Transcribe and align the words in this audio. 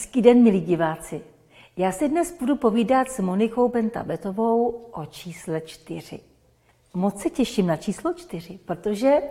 Hezký 0.00 0.22
den, 0.22 0.42
milí 0.42 0.60
diváci. 0.60 1.22
Já 1.76 1.92
si 1.92 2.08
dnes 2.08 2.38
budu 2.38 2.56
povídat 2.56 3.10
s 3.10 3.18
Monikou 3.18 3.68
Bentabetovou 3.68 4.68
o 4.70 5.06
čísle 5.06 5.60
čtyři. 5.60 6.20
Moc 6.94 7.22
se 7.22 7.30
těším 7.30 7.66
na 7.66 7.76
číslo 7.76 8.14
čtyři, 8.14 8.58
protože 8.64 9.22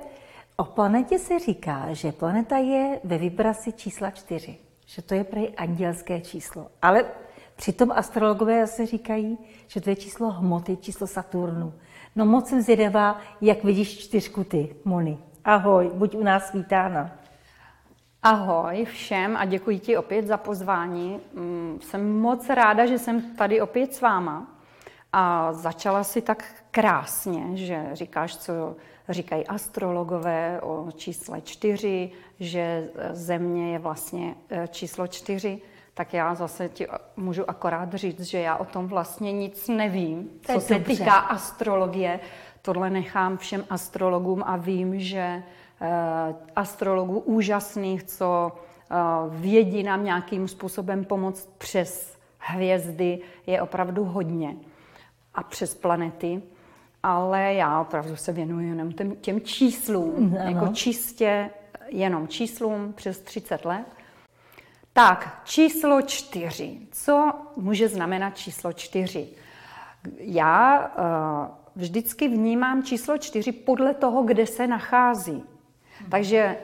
o 0.57 0.63
planetě 0.63 1.19
se 1.19 1.39
říká, 1.39 1.93
že 1.93 2.11
planeta 2.11 2.57
je 2.57 2.99
ve 3.03 3.17
vibraci 3.17 3.71
čísla 3.71 4.11
čtyři, 4.11 4.57
že 4.85 5.01
to 5.01 5.13
je 5.13 5.23
prej 5.23 5.53
andělské 5.57 6.21
číslo. 6.21 6.67
Ale 6.81 7.05
přitom 7.55 7.91
astrologové 7.91 8.67
se 8.67 8.85
říkají, 8.85 9.37
že 9.67 9.81
to 9.81 9.89
je 9.89 9.95
číslo 9.95 10.29
hmoty, 10.29 10.77
číslo 10.77 11.07
Saturnu. 11.07 11.73
No 12.15 12.25
moc 12.25 12.49
jsem 12.49 12.61
zvědavá, 12.61 13.19
jak 13.41 13.63
vidíš 13.63 13.97
čtyřku 13.97 14.43
ty, 14.43 14.75
Moni. 14.85 15.17
Ahoj, 15.45 15.91
buď 15.93 16.15
u 16.15 16.23
nás 16.23 16.53
vítána. 16.53 17.18
Ahoj 18.23 18.85
všem 18.85 19.37
a 19.37 19.45
děkuji 19.45 19.79
ti 19.79 19.97
opět 19.97 20.27
za 20.27 20.37
pozvání. 20.37 21.19
Mm, 21.33 21.79
jsem 21.81 22.19
moc 22.19 22.49
ráda, 22.49 22.85
že 22.85 22.99
jsem 22.99 23.35
tady 23.35 23.61
opět 23.61 23.93
s 23.93 24.01
váma. 24.01 24.47
A 25.13 25.53
začala 25.53 26.03
si 26.03 26.21
tak 26.21 26.43
krásně, 26.71 27.57
že 27.57 27.89
říkáš, 27.93 28.37
co 28.37 28.75
říkají 29.09 29.47
astrologové 29.47 30.61
o 30.61 30.87
čísle 30.95 31.41
čtyři, 31.41 32.11
že 32.39 32.89
země 33.11 33.73
je 33.73 33.79
vlastně 33.79 34.35
e, 34.49 34.67
číslo 34.67 35.07
čtyři. 35.07 35.61
Tak 35.93 36.13
já 36.13 36.35
zase 36.35 36.69
ti 36.69 36.87
můžu 37.17 37.49
akorát 37.49 37.93
říct, 37.93 38.21
že 38.21 38.39
já 38.39 38.55
o 38.55 38.65
tom 38.65 38.87
vlastně 38.87 39.31
nic 39.31 39.67
nevím, 39.67 40.29
co 40.41 40.59
se 40.59 40.79
týká 40.79 41.15
astrologie. 41.15 42.19
Tohle 42.61 42.89
nechám 42.89 43.37
všem 43.37 43.65
astrologům 43.69 44.43
a 44.45 44.57
vím, 44.57 44.99
že 44.99 45.43
astrologů 46.55 47.19
úžasných, 47.19 48.03
co 48.03 48.51
eh, 48.51 48.95
vědí 49.29 49.83
nám 49.83 50.03
nějakým 50.03 50.47
způsobem 50.47 51.05
pomoct 51.05 51.49
přes 51.57 52.17
hvězdy, 52.37 53.19
je 53.47 53.61
opravdu 53.61 54.03
hodně 54.03 54.55
a 55.33 55.43
přes 55.43 55.75
planety. 55.75 56.41
Ale 57.03 57.53
já 57.53 57.81
opravdu 57.81 58.15
se 58.15 58.31
věnuji 58.31 58.67
jenom 58.67 58.91
těm, 58.91 59.15
těm 59.15 59.41
číslům, 59.41 60.37
ano. 60.41 60.49
jako 60.49 60.73
čistě 60.73 61.49
jenom 61.87 62.27
číslům 62.27 62.93
přes 62.93 63.19
30 63.19 63.65
let. 63.65 63.85
Tak, 64.93 65.41
číslo 65.43 66.01
čtyři. 66.01 66.77
Co 66.91 67.31
může 67.55 67.87
znamenat 67.87 68.37
číslo 68.37 68.73
čtyři? 68.73 69.27
Já 70.17 70.79
uh, 70.79 71.55
vždycky 71.75 72.27
vnímám 72.27 72.83
číslo 72.83 73.17
čtyři 73.17 73.51
podle 73.51 73.93
toho, 73.93 74.23
kde 74.23 74.47
se 74.47 74.67
nachází. 74.67 75.43
Takže 76.09 76.57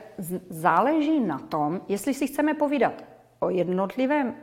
záleží 0.50 1.20
na 1.20 1.38
tom, 1.38 1.80
jestli 1.88 2.14
si 2.14 2.26
chceme 2.26 2.54
povídat 2.54 3.04
o 3.38 3.50
jednotlivém 3.50 4.34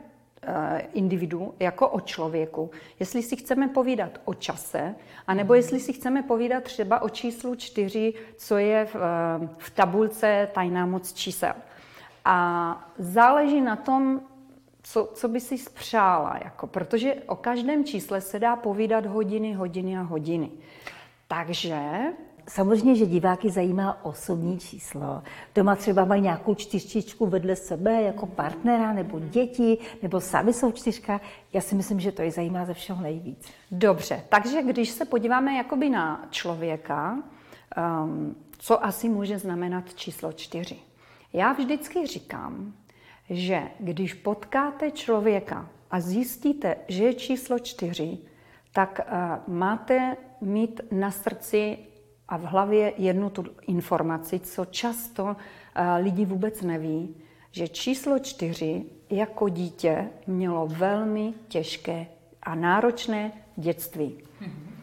eh, 0.42 0.88
individu 0.92 1.54
jako 1.60 1.88
o 1.88 2.00
člověku, 2.00 2.70
jestli 3.00 3.22
si 3.22 3.36
chceme 3.36 3.68
povídat 3.68 4.20
o 4.24 4.34
čase, 4.34 4.94
anebo 5.26 5.54
jestli 5.54 5.80
si 5.80 5.92
chceme 5.92 6.22
povídat 6.22 6.64
třeba 6.64 7.02
o 7.02 7.08
číslu 7.08 7.54
čtyři, 7.54 8.14
co 8.36 8.58
je 8.58 8.84
v, 8.84 8.96
eh, 8.96 9.48
v 9.58 9.70
tabulce 9.70 10.48
tajná 10.52 10.86
moc 10.86 11.12
čísel. 11.12 11.54
A 12.24 12.90
záleží 12.98 13.60
na 13.60 13.76
tom, 13.76 14.20
co, 14.82 15.10
co 15.14 15.28
by 15.28 15.40
si 15.40 15.58
spřála, 15.58 16.40
jako, 16.44 16.66
protože 16.66 17.14
o 17.26 17.36
každém 17.36 17.84
čísle 17.84 18.20
se 18.20 18.38
dá 18.38 18.56
povídat 18.56 19.06
hodiny, 19.06 19.52
hodiny 19.52 19.98
a 19.98 20.02
hodiny. 20.02 20.50
Takže 21.28 21.80
Samozřejmě, 22.48 22.96
že 22.96 23.06
diváky 23.06 23.50
zajímá 23.50 24.04
osobní 24.04 24.58
číslo. 24.58 25.22
Doma 25.54 25.76
třeba 25.76 26.04
mají 26.04 26.22
nějakou 26.22 26.54
čtyřčičku 26.54 27.26
vedle 27.26 27.56
sebe 27.56 28.02
jako 28.02 28.26
partnera, 28.26 28.92
nebo 28.92 29.20
děti, 29.20 29.78
nebo 30.02 30.20
sami 30.20 30.52
jsou 30.52 30.72
čtyřka. 30.72 31.20
Já 31.52 31.60
si 31.60 31.74
myslím, 31.74 32.00
že 32.00 32.12
to 32.12 32.22
je 32.22 32.30
zajímá 32.30 32.64
ze 32.64 32.74
všeho 32.74 33.02
nejvíc. 33.02 33.48
Dobře, 33.70 34.24
takže 34.28 34.62
když 34.62 34.90
se 34.90 35.04
podíváme 35.04 35.56
jakoby 35.56 35.90
na 35.90 36.26
člověka, 36.30 37.18
um, 38.02 38.36
co 38.58 38.84
asi 38.84 39.08
může 39.08 39.38
znamenat 39.38 39.94
číslo 39.94 40.32
čtyři? 40.32 40.76
Já 41.32 41.52
vždycky 41.52 42.06
říkám, 42.06 42.72
že 43.30 43.62
když 43.78 44.14
potkáte 44.14 44.90
člověka 44.90 45.68
a 45.90 46.00
zjistíte, 46.00 46.76
že 46.88 47.04
je 47.04 47.14
číslo 47.14 47.58
čtyři, 47.58 48.18
tak 48.72 49.00
uh, 49.00 49.54
máte 49.54 50.16
mít 50.40 50.80
na 50.92 51.10
srdci 51.10 51.78
a 52.28 52.36
v 52.36 52.42
hlavě 52.42 52.92
jednu 52.96 53.30
tu 53.30 53.44
informaci, 53.66 54.38
co 54.38 54.64
často 54.64 55.36
eh, 55.74 55.96
lidi 55.96 56.24
vůbec 56.24 56.62
neví, 56.62 57.14
že 57.50 57.68
číslo 57.68 58.18
čtyři 58.18 58.84
jako 59.10 59.48
dítě 59.48 60.08
mělo 60.26 60.66
velmi 60.66 61.34
těžké 61.48 62.06
a 62.42 62.54
náročné 62.54 63.32
dětství. 63.56 64.18
Mm-hmm. 64.40 64.74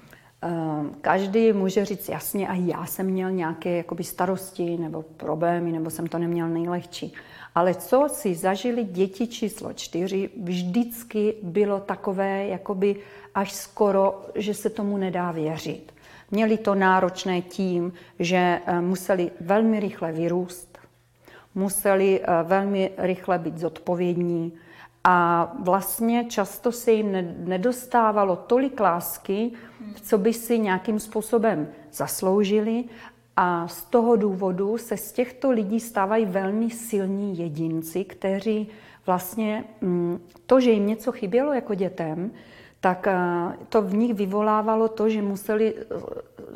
Každý 1.02 1.54
může 1.54 1.86
říct 1.86 2.10
jasně, 2.10 2.48
a 2.48 2.54
já 2.54 2.86
jsem 2.86 3.06
měl 3.06 3.32
nějaké 3.32 3.78
jakoby, 3.78 4.04
starosti 4.04 4.78
nebo 4.78 5.02
problémy, 5.02 5.72
nebo 5.72 5.90
jsem 5.90 6.08
to 6.08 6.18
neměl 6.18 6.50
nejlehčí. 6.50 7.14
Ale 7.56 7.76
co 7.76 8.08
si 8.12 8.36
zažili 8.36 8.84
děti 8.84 9.28
číslo 9.28 9.74
čtyři, 9.74 10.30
vždycky 10.44 11.36
bylo 11.44 11.80
takové, 11.80 12.48
jakoby 12.48 12.96
až 13.36 13.52
skoro, 13.52 14.26
že 14.36 14.54
se 14.54 14.70
tomu 14.70 14.98
nedá 14.98 15.32
věřit. 15.32 15.91
Měli 16.32 16.58
to 16.58 16.76
náročné 16.76 17.42
tím, 17.42 17.94
že 18.20 18.62
eh, 18.66 18.82
museli 18.82 19.32
velmi 19.42 19.80
rychle 19.80 20.12
vyrůst, 20.12 20.78
museli 21.56 22.22
eh, 22.22 22.44
velmi 22.44 22.92
rychle 22.98 23.40
být 23.40 23.58
zodpovědní 23.58 24.54
a 25.04 25.52
vlastně 25.60 26.26
často 26.26 26.72
se 26.72 26.92
jim 26.92 27.12
nedostávalo 27.38 28.36
tolik 28.36 28.80
lásky, 28.80 29.52
co 30.02 30.18
by 30.18 30.34
si 30.34 30.60
nějakým 30.60 31.00
způsobem 31.00 31.68
zasloužili 31.92 32.84
a 33.38 33.68
z 33.68 33.86
toho 33.86 34.16
důvodu 34.16 34.78
se 34.78 34.98
z 34.98 35.12
těchto 35.12 35.52
lidí 35.52 35.80
stávají 35.80 36.26
velmi 36.26 36.70
silní 36.70 37.40
jedinci, 37.40 38.04
kteří 38.04 38.68
vlastně 39.06 39.64
mm, 39.82 40.20
to, 40.46 40.60
že 40.60 40.72
jim 40.72 40.88
něco 40.88 41.12
chybělo 41.12 41.54
jako 41.54 41.76
dětem, 41.76 42.32
tak 42.82 43.08
eh, 43.08 43.16
to 43.70 43.82
v 43.82 43.94
nich 43.94 44.14
vyvolávalo 44.14 44.88
to, 44.88 45.10
že 45.10 45.22
museli 45.22 45.74
eh, 45.78 45.84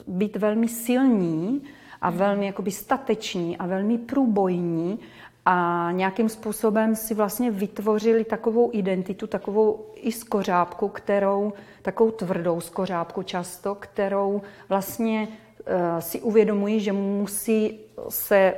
být 0.08 0.36
velmi 0.36 0.68
silní 0.68 1.62
a 2.02 2.10
hmm. 2.10 2.18
velmi 2.18 2.46
jakoby 2.46 2.72
stateční 2.72 3.58
a 3.58 3.66
velmi 3.66 3.98
průbojní 3.98 5.00
a 5.46 5.90
nějakým 5.92 6.30
způsobem 6.30 6.96
si 6.96 7.14
vlastně 7.14 7.52
vytvořili 7.52 8.24
takovou 8.24 8.70
identitu, 8.74 9.28
takovou 9.28 9.86
i 9.96 10.12
skořápku, 10.12 10.90
kterou, 10.90 11.54
takovou 11.82 12.12
tvrdou 12.12 12.62
skořápku 12.62 13.24
často, 13.24 13.76
kterou 13.76 14.42
vlastně 14.70 15.28
uh, 15.28 16.00
si 16.00 16.22
uvědomují, 16.22 16.80
že 16.80 16.92
musí 16.92 17.80
se 18.10 18.54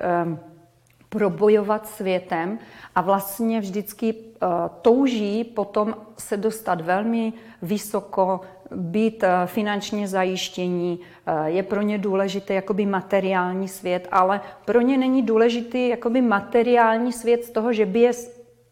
probojovat 1.17 1.87
světem 1.87 2.59
a 2.95 3.01
vlastně 3.01 3.59
vždycky 3.59 4.13
uh, 4.13 4.49
touží 4.81 5.43
potom 5.43 5.95
se 6.17 6.37
dostat 6.37 6.81
velmi 6.81 7.33
vysoko, 7.61 8.41
být 8.75 9.23
uh, 9.23 9.29
finančně 9.45 10.07
zajištění. 10.07 10.99
Uh, 10.99 11.45
je 11.45 11.63
pro 11.63 11.81
ně 11.81 11.97
důležité 11.97 12.53
jakoby 12.53 12.85
materiální 12.85 13.67
svět, 13.67 14.07
ale 14.11 14.41
pro 14.65 14.81
ně 14.81 14.97
není 14.97 15.21
důležitý 15.21 15.89
jakoby 15.89 16.21
materiální 16.21 17.13
svět 17.13 17.43
z 17.43 17.49
toho, 17.49 17.73
že 17.73 17.85
by 17.85 17.99
je 17.99 18.11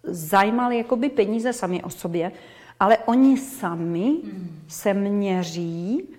zajímaly 0.03 0.77
jakoby 0.77 1.09
peníze 1.09 1.53
sami 1.53 1.83
o 1.83 1.89
sobě, 1.89 2.31
ale 2.79 2.97
oni 3.05 3.37
sami 3.37 4.13
se 4.67 4.93
měří 4.93 6.09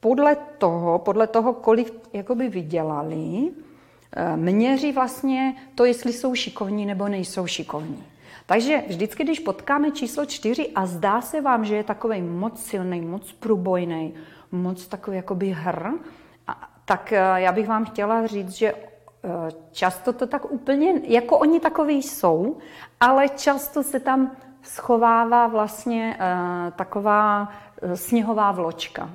podle 0.00 0.36
toho, 0.58 0.98
podle 0.98 1.26
toho, 1.26 1.52
kolik 1.52 1.92
jakoby 2.12 2.48
vydělali, 2.48 3.50
Eh, 3.50 3.67
měří 4.36 4.92
vlastně 4.92 5.54
to, 5.74 5.84
jestli 5.84 6.12
jsou 6.12 6.34
šikovní 6.34 6.86
nebo 6.86 7.08
nejsou 7.08 7.46
šikovní. 7.46 8.04
Takže 8.46 8.82
vždycky, 8.88 9.24
když 9.24 9.40
potkáme 9.40 9.90
číslo 9.90 10.26
čtyři 10.26 10.70
a 10.74 10.86
zdá 10.86 11.20
se 11.20 11.40
vám, 11.40 11.64
že 11.64 11.76
je 11.76 11.84
takový 11.84 12.22
moc 12.22 12.62
silný, 12.64 13.00
moc 13.00 13.32
průbojný, 13.32 14.14
moc 14.52 14.86
takový 14.86 15.16
jakoby 15.16 15.56
hr, 15.58 15.88
tak 16.84 17.12
eh, 17.12 17.16
já 17.36 17.52
bych 17.52 17.68
vám 17.68 17.84
chtěla 17.84 18.26
říct, 18.26 18.50
že 18.50 18.74
eh, 18.74 19.28
často 19.72 20.12
to 20.12 20.26
tak 20.26 20.52
úplně, 20.52 21.00
jako 21.04 21.38
oni 21.38 21.60
takový 21.60 22.02
jsou, 22.02 22.58
ale 23.00 23.28
často 23.28 23.82
se 23.82 24.00
tam 24.00 24.36
schovává 24.62 25.46
vlastně 25.46 26.18
taková 26.76 27.48
sněhová 27.94 28.52
vločka 28.52 29.10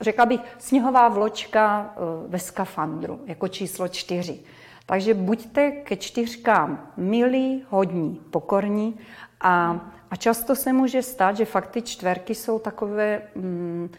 řekla 0.00 0.26
bych, 0.26 0.40
sněhová 0.58 1.08
vločka 1.08 1.94
eh, 1.96 2.00
ve 2.28 2.38
skafandru, 2.38 3.20
jako 3.26 3.48
číslo 3.48 3.88
čtyři. 3.88 4.40
Takže 4.86 5.14
buďte 5.14 5.70
ke 5.70 5.96
čtyřkám 5.96 6.90
milí, 6.96 7.64
hodní, 7.68 8.20
pokorní 8.30 8.98
a, 9.40 9.80
a 10.10 10.16
často 10.16 10.56
se 10.56 10.72
může 10.72 11.02
stát, 11.02 11.36
že 11.36 11.44
fakt 11.44 11.70
ty 11.70 11.82
čtverky 11.82 12.34
jsou 12.34 12.58
takové, 12.58 13.22
mm, 13.34 13.90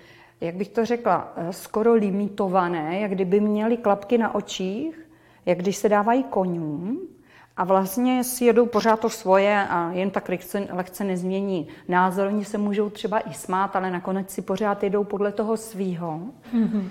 jak 0.41 0.55
bych 0.55 0.69
to 0.69 0.85
řekla, 0.85 1.33
eh, 1.35 1.53
skoro 1.53 1.93
limitované, 1.93 2.99
jak 2.99 3.11
kdyby 3.11 3.39
měly 3.39 3.77
klapky 3.77 4.17
na 4.17 4.35
očích, 4.35 5.09
jak 5.45 5.57
když 5.57 5.77
se 5.77 5.89
dávají 5.89 6.23
konům 6.23 7.14
a 7.57 7.63
vlastně 7.63 8.23
si 8.23 8.45
jedou 8.45 8.65
pořád 8.65 8.99
to 8.99 9.09
svoje 9.09 9.67
a 9.67 9.91
jen 9.91 10.11
tak 10.11 10.29
lehce, 10.29 10.67
lehce 10.71 11.03
nezmění 11.03 11.67
názor. 11.87 12.27
Oni 12.27 12.45
se 12.45 12.57
můžou 12.57 12.89
třeba 12.89 13.19
i 13.19 13.33
smát, 13.33 13.75
ale 13.75 13.91
nakonec 13.91 14.29
si 14.29 14.41
pořád 14.41 14.83
jedou 14.83 15.03
podle 15.03 15.31
toho 15.31 15.57
svýho. 15.57 16.19
Mm-hmm. 16.53 16.87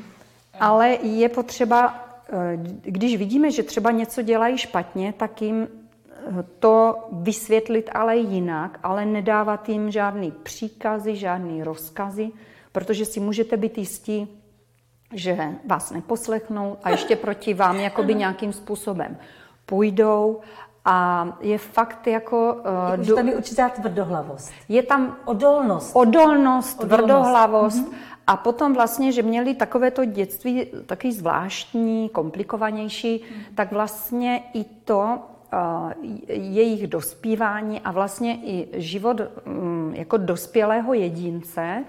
Ale 0.61 0.89
je 1.03 1.29
potřeba, 1.29 2.07
eh, 2.33 2.59
když 2.83 3.17
vidíme, 3.17 3.51
že 3.51 3.63
třeba 3.63 3.91
něco 3.91 4.23
dělají 4.23 4.59
špatně, 4.59 5.15
tak 5.17 5.43
jim 5.43 5.69
eh, 5.69 6.45
to 6.59 7.09
vysvětlit 7.13 7.91
ale 7.93 8.17
jinak, 8.17 8.79
ale 8.83 9.07
nedávat 9.07 9.69
jim 9.69 9.91
žádný 9.91 10.31
příkazy, 10.31 11.17
žádný 11.17 11.63
rozkazy, 11.63 12.31
protože 12.73 13.05
si 13.05 13.21
můžete 13.21 13.57
být 13.57 13.79
jistí, 13.79 14.41
že 15.13 15.49
vás 15.67 15.91
neposlechnou 15.91 16.77
a 16.83 16.91
ještě 16.91 17.17
proti 17.17 17.55
vám 17.55 17.77
jakoby 17.81 18.15
nějakým 18.15 18.53
způsobem 18.53 19.17
půjdou 19.67 20.41
a 20.85 21.27
je 21.41 21.59
fakt 21.59 22.07
jako... 22.07 22.57
Uh, 22.99 23.09
je 23.09 23.15
tam 23.15 23.29
je 23.29 23.37
určitá 23.37 23.69
tvrdohlavost. 23.69 24.53
Je 24.69 24.83
tam 24.83 25.17
odolnost. 25.25 25.97
Odolnost, 25.97 26.79
tvrdohlavost. 26.79 27.89
Mm-hmm. 27.89 27.95
A 28.27 28.37
potom 28.37 28.75
vlastně, 28.75 29.13
že 29.13 29.23
měli 29.23 29.55
takovéto 29.55 30.05
dětství 30.05 30.67
taky 30.87 31.13
zvláštní, 31.13 32.09
komplikovanější, 32.09 33.19
mm-hmm. 33.19 33.55
tak 33.55 33.73
vlastně 33.73 34.43
i 34.55 34.65
to 34.65 35.19
uh, 35.53 35.93
jejich 36.29 36.87
dospívání 36.87 37.81
a 37.81 37.93
vlastně 37.93 38.37
i 38.37 38.69
život 38.73 39.21
um, 39.47 39.95
jako 39.95 40.17
dospělého 40.17 40.95
jedince 40.95 41.85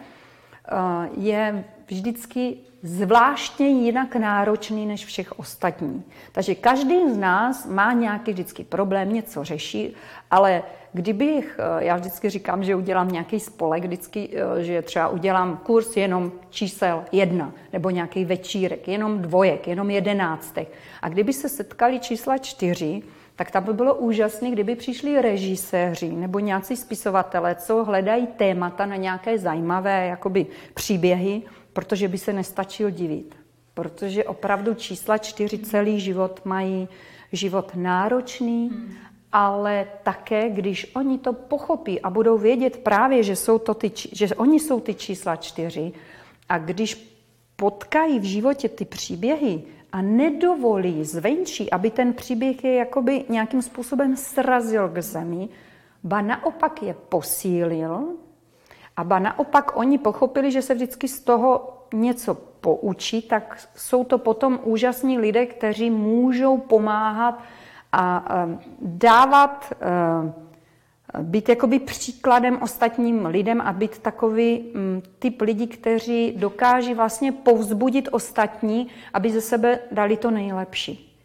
uh, 0.72 1.24
je 1.24 1.66
vždycky 1.88 2.58
zvláštně 2.86 3.68
jinak 3.68 4.16
náročný 4.16 4.86
než 4.86 5.06
všech 5.06 5.40
ostatní. 5.40 6.04
Takže 6.32 6.56
každý 6.56 7.14
z 7.14 7.18
nás 7.18 7.66
má 7.66 7.94
nějaký 7.94 8.32
vždycky 8.32 8.64
problém, 8.64 9.14
něco 9.14 9.44
řeší, 9.44 9.94
ale 10.32 10.64
kdybych, 10.94 11.60
eh, 11.60 11.86
já 11.86 11.96
vždycky 11.96 12.30
říkám, 12.30 12.64
že 12.64 12.76
udělám 12.76 13.08
nějaký 13.08 13.40
spolek, 13.40 13.84
vždycky, 13.84 14.30
eh, 14.34 14.64
že 14.64 14.82
třeba 14.82 15.08
udělám 15.08 15.58
kurz 15.58 15.98
jenom 15.98 16.32
čísel 16.50 17.04
jedna, 17.12 17.52
nebo 17.74 17.90
nějaký 17.90 18.26
večírek, 18.26 18.88
jenom 18.88 19.22
dvojek, 19.22 19.68
jenom 19.68 19.90
jedenáctek. 19.90 20.68
A 21.02 21.10
kdyby 21.10 21.34
se 21.34 21.50
setkali 21.50 22.00
čísla 22.00 22.38
čtyři, 22.38 23.02
tak 23.36 23.52
tam 23.52 23.64
by 23.64 23.74
bylo 23.74 23.96
úžasné, 23.96 24.52
kdyby 24.52 24.76
přišli 24.76 25.22
režiséři 25.22 26.10
nebo 26.10 26.40
nějací 26.40 26.76
spisovatelé, 26.76 27.56
co 27.56 27.84
hledají 27.84 28.28
témata 28.28 28.86
na 28.86 28.96
nějaké 28.96 29.38
zajímavé 29.38 30.08
jakoby, 30.08 30.46
příběhy 30.74 31.42
protože 31.76 32.08
by 32.08 32.18
se 32.18 32.34
nestačil 32.34 32.90
divit. 32.90 33.36
Protože 33.74 34.24
opravdu 34.24 34.74
čísla 34.74 35.18
čtyři 35.18 35.58
celý 35.58 36.00
život 36.00 36.42
mají 36.46 36.88
život 37.32 37.72
náročný, 37.76 38.72
ale 39.32 39.88
také, 40.04 40.50
když 40.50 40.96
oni 40.96 41.20
to 41.20 41.34
pochopí 41.34 42.02
a 42.02 42.10
budou 42.10 42.38
vědět 42.38 42.78
právě, 42.78 43.24
že, 43.24 43.36
jsou 43.36 43.60
to 43.60 43.74
ty, 43.74 43.92
že 44.12 44.36
oni 44.36 44.60
jsou 44.60 44.80
ty 44.80 44.94
čísla 44.94 45.36
čtyři, 45.36 45.92
a 46.50 46.58
když 46.58 47.20
potkají 47.56 48.20
v 48.20 48.24
životě 48.24 48.70
ty 48.70 48.86
příběhy 48.86 49.64
a 49.92 50.02
nedovolí 50.02 51.04
zvenčí, 51.04 51.72
aby 51.72 51.92
ten 51.92 52.14
příběh 52.14 52.64
je 52.64 52.74
jakoby 52.76 53.24
nějakým 53.30 53.62
způsobem 53.62 54.16
srazil 54.16 54.90
k 54.90 55.02
zemi, 55.02 55.50
ba 56.04 56.22
naopak 56.22 56.84
je 56.84 56.96
posílil, 57.10 58.16
a 58.98 59.04
ba 59.04 59.20
naopak 59.20 59.78
oni 59.78 59.98
pochopili, 59.98 60.52
že 60.52 60.62
se 60.62 60.74
vždycky 60.74 61.08
z 61.08 61.20
toho 61.20 61.78
něco 61.94 62.36
poučí, 62.36 63.22
tak 63.22 63.68
jsou 63.76 64.04
to 64.04 64.18
potom 64.18 64.60
úžasní 64.64 65.20
lidé, 65.20 65.46
kteří 65.46 65.90
můžou 65.90 66.58
pomáhat 66.58 67.40
a 67.92 68.26
dávat, 68.82 69.74
být 71.22 71.50
jakoby 71.50 71.80
příkladem 71.80 72.62
ostatním 72.62 73.26
lidem 73.26 73.62
a 73.62 73.74
být 73.74 74.00
takový 74.00 74.72
mm, 74.74 75.02
typ 75.20 75.42
lidí, 75.42 75.68
kteří 75.68 76.34
dokáží 76.38 76.94
vlastně 76.94 77.32
povzbudit 77.32 78.10
ostatní, 78.12 78.88
aby 79.14 79.32
ze 79.32 79.42
sebe 79.42 79.80
dali 79.92 80.18
to 80.18 80.32
nejlepší. 80.32 81.22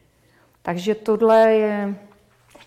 Takže 0.62 0.94
tohle 0.94 1.52
je 1.52 1.94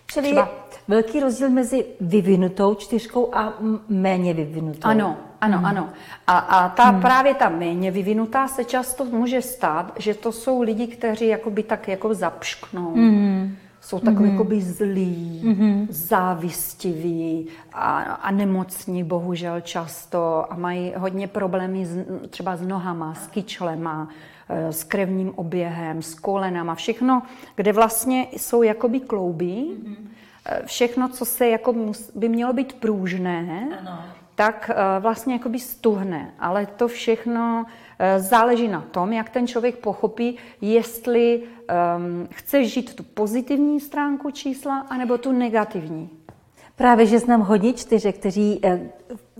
Čili 0.06 0.26
třeba... 0.26 0.48
velký 0.88 1.20
rozdíl 1.20 1.50
mezi 1.50 1.84
vyvinutou 2.00 2.74
čtyřkou 2.74 3.34
a 3.34 3.52
méně 3.88 4.34
vyvinutou. 4.34 4.88
Ano, 4.88 5.16
ano, 5.40 5.56
hmm. 5.56 5.66
ano. 5.66 5.88
A, 6.26 6.38
a 6.38 6.68
ta 6.68 6.84
hmm. 6.84 7.00
právě 7.00 7.34
ta 7.34 7.48
méně 7.48 7.90
vyvinutá 7.90 8.48
se 8.48 8.64
často 8.64 9.04
může 9.04 9.42
stát, 9.42 9.92
že 9.98 10.14
to 10.14 10.32
jsou 10.32 10.62
lidi, 10.62 10.86
kteří 10.86 11.26
jakoby 11.26 11.62
tak 11.62 11.88
jako 11.88 12.14
zapšknou. 12.14 12.94
Hmm. 12.94 13.33
Jsou 13.84 13.98
takový 13.98 14.24
mm. 14.24 14.32
jakoby 14.32 14.60
zlí, 14.60 15.40
mm. 15.44 15.86
závistiví 15.90 17.46
a, 17.72 18.00
a 18.00 18.30
nemocní 18.30 19.04
bohužel 19.04 19.60
často 19.60 20.52
a 20.52 20.56
mají 20.56 20.92
hodně 20.96 21.28
problémy 21.28 21.86
s, 21.86 21.98
třeba 22.30 22.56
s 22.56 22.62
nohama, 22.62 23.14
s 23.14 23.26
kyčlema, 23.26 24.08
eh, 24.48 24.72
s 24.72 24.84
krevním 24.84 25.32
oběhem, 25.36 26.02
s 26.02 26.14
kolenama, 26.14 26.74
všechno, 26.74 27.22
kde 27.56 27.72
vlastně 27.72 28.26
jsou 28.32 28.62
jakoby 28.62 29.00
klouby, 29.00 29.66
mm. 29.86 30.10
všechno, 30.66 31.08
co 31.08 31.24
se 31.24 31.48
jako 31.48 31.74
by 32.14 32.28
mělo 32.28 32.52
být 32.52 32.72
průžné, 32.72 33.68
ano 33.80 34.04
tak 34.34 34.70
eh, 34.70 35.00
vlastně 35.00 35.34
jakoby 35.34 35.58
stuhne. 35.58 36.34
Ale 36.38 36.66
to 36.66 36.88
všechno 36.88 37.66
eh, 37.98 38.20
záleží 38.20 38.68
na 38.68 38.80
tom, 38.80 39.12
jak 39.12 39.30
ten 39.30 39.46
člověk 39.46 39.76
pochopí, 39.76 40.36
jestli 40.60 41.42
um, 41.42 42.28
chce 42.30 42.64
žít 42.64 42.94
tu 42.94 43.02
pozitivní 43.02 43.80
stránku 43.80 44.30
čísla, 44.30 44.78
anebo 44.78 45.18
tu 45.18 45.32
negativní. 45.32 46.10
Právě, 46.76 47.06
že 47.06 47.18
znám 47.18 47.40
hodně 47.40 47.72
čtyře, 47.72 48.12
kteří 48.12 48.60
eh, 48.64 48.90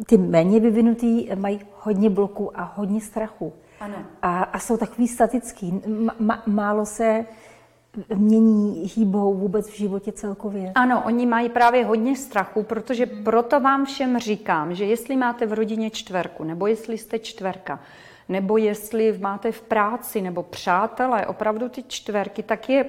ty 0.07 0.19
méně 0.19 0.61
vyvinutý 0.61 1.29
mají 1.35 1.61
hodně 1.79 2.11
bloků 2.11 2.61
a 2.61 2.73
hodně 2.77 3.01
strachu. 3.01 3.53
Ano. 3.81 3.97
A, 4.23 4.43
a 4.43 4.59
jsou 4.59 4.77
takový 4.77 5.09
statický. 5.09 5.83
M- 5.87 6.43
málo 6.47 6.87
se 6.87 7.27
mění, 8.15 8.93
hýbou 8.97 9.35
vůbec 9.35 9.71
v 9.71 9.77
životě 9.77 10.13
celkově. 10.13 10.73
Ano, 10.75 11.03
oni 11.07 11.27
mají 11.27 11.49
právě 11.49 11.85
hodně 11.85 12.17
strachu, 12.17 12.63
protože 12.63 13.07
proto 13.07 13.61
vám 13.61 13.85
všem 13.85 14.19
říkám, 14.19 14.75
že 14.75 14.85
jestli 14.85 15.17
máte 15.17 15.47
v 15.47 15.53
rodině 15.53 15.91
čtverku, 15.91 16.45
nebo 16.45 16.67
jestli 16.67 16.99
jste 16.99 17.19
čtverka, 17.19 17.81
nebo 18.29 18.57
jestli 18.57 19.19
máte 19.19 19.53
v 19.53 19.63
práci 19.63 20.21
nebo 20.21 20.43
přátelé 20.43 21.27
opravdu 21.27 21.69
ty 21.69 21.83
čtverky, 21.83 22.43
tak 22.43 22.69
je 22.69 22.87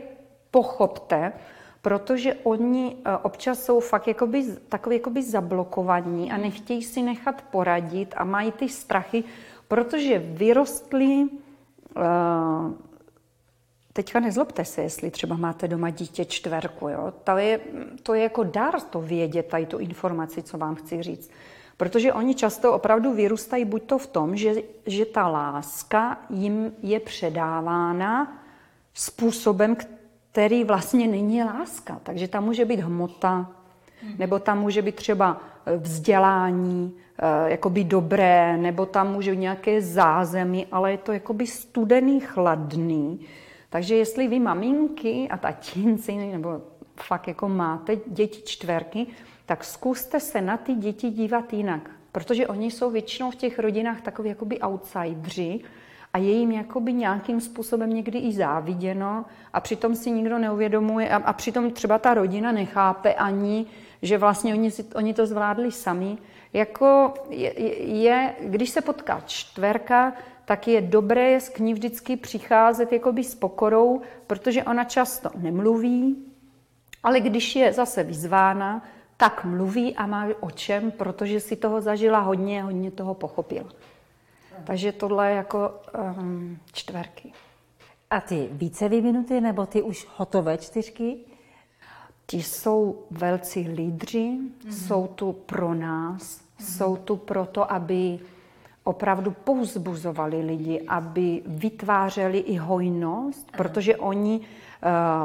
pochopte, 0.51 1.33
protože 1.81 2.33
oni 2.43 2.95
eh, 3.05 3.17
občas 3.17 3.65
jsou 3.65 3.79
fakt 3.79 4.07
jakoby, 4.07 4.43
takový 4.69 4.95
jakoby 4.95 5.23
zablokovaní 5.23 6.31
a 6.31 6.37
nechtějí 6.37 6.83
si 6.83 7.01
nechat 7.01 7.41
poradit 7.51 8.13
a 8.17 8.23
mají 8.23 8.51
ty 8.51 8.69
strachy, 8.69 9.23
protože 9.67 10.19
vyrostli 10.19 11.27
uh, 11.95 12.71
Teďka 13.95 14.19
nezlobte 14.19 14.65
se, 14.65 14.81
jestli 14.81 15.11
třeba 15.11 15.35
máte 15.35 15.67
doma 15.67 15.89
dítě 15.89 16.25
čtverku. 16.25 16.89
Jo? 16.89 17.13
To, 17.23 17.37
je, 17.37 17.59
to 18.03 18.13
je 18.13 18.23
jako 18.23 18.43
dar 18.43 18.81
to 18.81 19.01
vědět, 19.01 19.45
tady 19.45 19.65
tu 19.65 19.77
informaci, 19.77 20.43
co 20.43 20.57
vám 20.57 20.75
chci 20.75 21.03
říct. 21.03 21.31
Protože 21.77 22.13
oni 22.13 22.35
často 22.35 22.73
opravdu 22.73 23.13
vyrůstají 23.13 23.65
buď 23.65 23.83
to 23.83 23.97
v 23.97 24.07
tom, 24.07 24.35
že, 24.35 24.53
že 24.85 25.05
ta 25.05 25.27
láska 25.27 26.17
jim 26.29 26.73
je 26.83 26.99
předávána 26.99 28.41
způsobem, 28.93 29.75
který 30.31 30.63
vlastně 30.63 31.07
není 31.07 31.43
láska. 31.43 31.99
Takže 32.03 32.27
tam 32.27 32.43
může 32.43 32.65
být 32.65 32.79
hmota, 32.79 33.51
nebo 34.17 34.39
tam 34.39 34.59
může 34.59 34.81
být 34.81 34.95
třeba 34.95 35.41
vzdělání, 35.77 36.93
eh, 37.19 37.51
jakoby 37.51 37.83
dobré, 37.83 38.57
nebo 38.57 38.85
tam 38.85 39.13
může 39.13 39.31
být 39.31 39.37
nějaké 39.37 39.81
zázemí, 39.81 40.67
ale 40.71 40.91
je 40.91 40.97
to 40.97 41.11
jakoby 41.11 41.47
studený, 41.47 42.19
chladný, 42.19 43.19
takže 43.75 43.95
jestli 43.95 44.27
vy 44.27 44.39
maminky 44.39 45.27
a 45.29 45.37
tatínci, 45.37 46.15
nebo 46.15 46.61
fakt 46.95 47.27
jako 47.27 47.49
máte 47.49 47.97
děti 48.07 48.41
čtverky, 48.45 49.07
tak 49.45 49.63
zkuste 49.63 50.19
se 50.19 50.41
na 50.41 50.57
ty 50.57 50.75
děti 50.75 51.09
dívat 51.09 51.53
jinak. 51.53 51.91
Protože 52.11 52.47
oni 52.47 52.71
jsou 52.71 52.91
většinou 52.91 53.31
v 53.31 53.35
těch 53.35 53.59
rodinách 53.59 54.01
takový 54.01 54.29
jakoby 54.29 54.59
outsidři 54.59 55.59
a 56.13 56.17
je 56.17 56.31
jim 56.31 56.51
jakoby 56.51 56.93
nějakým 56.93 57.41
způsobem 57.41 57.93
někdy 57.93 58.19
i 58.19 58.31
záviděno 58.31 59.25
a 59.53 59.59
přitom 59.59 59.95
si 59.95 60.11
nikdo 60.11 60.37
neuvědomuje 60.39 61.09
a, 61.09 61.15
a 61.15 61.33
přitom 61.33 61.71
třeba 61.71 61.99
ta 61.99 62.13
rodina 62.13 62.51
nechápe 62.51 63.13
ani, 63.13 63.65
že 64.01 64.17
vlastně 64.17 64.53
oni, 64.53 64.71
si, 64.71 64.85
oni 64.95 65.13
to 65.13 65.25
zvládli 65.25 65.71
sami. 65.71 66.17
Jako 66.53 67.13
je, 67.29 67.59
je, 67.83 68.35
když 68.41 68.69
se 68.69 68.81
potká 68.81 69.21
čtverka, 69.25 70.13
tak 70.45 70.67
je 70.67 70.81
dobré 70.81 71.39
k 71.39 71.59
ní 71.59 71.73
vždycky 71.73 72.17
přicházet 72.17 72.91
jakoby 72.91 73.23
s 73.23 73.35
pokorou, 73.35 74.01
protože 74.27 74.63
ona 74.63 74.83
často 74.83 75.29
nemluví, 75.35 76.25
ale 77.03 77.19
když 77.19 77.55
je 77.55 77.73
zase 77.73 78.03
vyzvána, 78.03 78.83
tak 79.17 79.45
mluví 79.45 79.95
a 79.95 80.05
má 80.05 80.27
o 80.39 80.51
čem, 80.51 80.91
protože 80.91 81.39
si 81.39 81.55
toho 81.55 81.81
zažila 81.81 82.19
hodně, 82.19 82.63
hodně 82.63 82.91
toho 82.91 83.13
pochopila. 83.13 83.69
Takže 84.63 84.91
tohle 84.91 85.29
je 85.29 85.35
jako 85.35 85.73
um, 86.17 86.57
čtverky. 86.73 87.33
A 88.09 88.21
ty 88.21 88.49
více 88.51 88.89
vyvinuty, 88.89 89.41
nebo 89.41 89.65
ty 89.65 89.81
už 89.81 90.07
hotové 90.15 90.57
čtyřky? 90.57 91.17
ti 92.27 92.43
jsou 92.43 93.03
velcí 93.11 93.67
lídři, 93.67 94.17
mm-hmm. 94.19 94.71
jsou 94.71 95.07
tu 95.07 95.33
pro 95.33 95.73
nás, 95.73 96.21
mm-hmm. 96.21 96.77
jsou 96.77 96.95
tu 96.95 97.15
proto, 97.15 97.71
aby 97.71 98.19
opravdu 98.87 99.31
pouzbuzovali 99.31 100.41
lidi, 100.41 100.81
aby 100.87 101.41
vytvářeli 101.45 102.37
i 102.37 102.55
hojnost, 102.55 103.51
protože 103.57 103.97
oni 103.97 104.39
uh, 104.39 104.45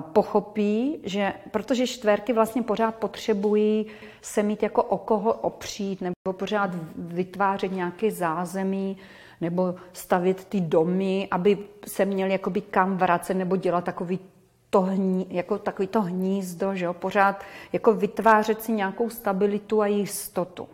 pochopí, 0.00 0.98
že 1.02 1.32
protože 1.50 1.86
čtverky 1.86 2.32
vlastně 2.32 2.62
pořád 2.62 2.94
potřebují 2.94 3.86
se 4.22 4.42
mít 4.42 4.62
jako 4.62 4.82
o 4.82 4.98
koho 4.98 5.32
opřít, 5.32 6.00
nebo 6.00 6.32
pořád 6.32 6.70
vytvářet 6.96 7.72
nějaké 7.72 8.10
zázemí, 8.10 8.96
nebo 9.40 9.74
stavit 9.92 10.44
ty 10.44 10.60
domy, 10.60 11.28
aby 11.30 11.58
se 11.86 12.04
měli 12.04 12.32
jakoby 12.32 12.60
kam 12.60 12.96
vracet, 12.96 13.34
nebo 13.34 13.56
dělat 13.56 13.84
takový 13.84 14.18
to 14.70 14.80
hní, 14.80 15.26
jako 15.30 15.58
takový 15.58 15.88
to 15.88 16.02
hnízdo, 16.02 16.74
že 16.74 16.84
jo? 16.84 16.94
pořád 16.94 17.42
jako 17.72 17.94
vytvářet 17.94 18.62
si 18.62 18.72
nějakou 18.72 19.10
stabilitu 19.10 19.82
a 19.82 19.86
jistotu. 19.86 20.68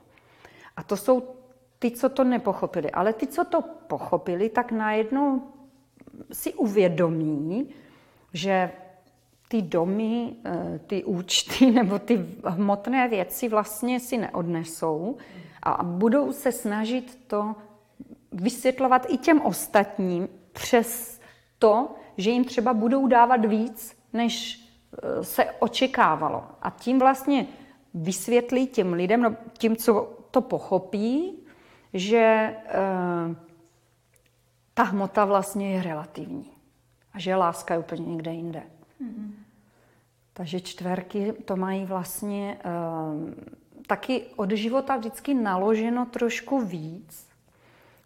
A 0.76 0.82
to 0.82 0.96
jsou 0.96 1.35
ty, 1.78 1.90
co 1.90 2.08
to 2.08 2.24
nepochopili. 2.24 2.90
Ale 2.90 3.12
ty, 3.12 3.26
co 3.26 3.44
to 3.44 3.62
pochopili, 3.62 4.48
tak 4.48 4.72
najednou 4.72 5.42
si 6.32 6.54
uvědomí, 6.54 7.68
že 8.32 8.70
ty 9.48 9.62
domy, 9.62 10.36
eh, 10.44 10.80
ty 10.86 11.04
účty 11.04 11.70
nebo 11.70 11.98
ty 11.98 12.26
hmotné 12.44 13.08
věci 13.08 13.48
vlastně 13.48 14.00
si 14.00 14.18
neodnesou 14.18 15.16
a 15.62 15.82
budou 15.82 16.32
se 16.32 16.52
snažit 16.52 17.18
to 17.26 17.54
vysvětlovat 18.32 19.06
i 19.08 19.16
těm 19.16 19.40
ostatním 19.40 20.28
přes 20.52 21.20
to, 21.58 21.94
že 22.16 22.30
jim 22.30 22.44
třeba 22.44 22.74
budou 22.74 23.06
dávat 23.06 23.44
víc, 23.44 23.96
než 24.12 24.60
eh, 25.02 25.24
se 25.24 25.44
očekávalo. 25.44 26.44
A 26.62 26.70
tím 26.70 26.98
vlastně 26.98 27.46
vysvětlí 27.94 28.66
těm 28.66 28.92
lidem, 28.92 29.22
no, 29.22 29.36
tím, 29.58 29.76
co 29.76 30.12
to 30.30 30.40
pochopí, 30.40 31.38
že 31.94 32.16
e, 32.16 32.54
ta 34.74 34.82
hmota 34.82 35.24
vlastně 35.24 35.74
je 35.74 35.82
relativní 35.82 36.50
a 37.12 37.18
že 37.18 37.36
láska 37.36 37.74
je 37.74 37.80
úplně 37.80 38.06
někde 38.06 38.32
jinde. 38.32 38.62
Mm-hmm. 39.02 39.30
Takže 40.32 40.60
čtverky 40.60 41.32
to 41.32 41.56
mají 41.56 41.84
vlastně 41.84 42.58
e, 42.64 42.70
taky 43.86 44.24
od 44.36 44.50
života 44.50 44.96
vždycky 44.96 45.34
naloženo 45.34 46.06
trošku 46.06 46.60
víc, 46.60 47.28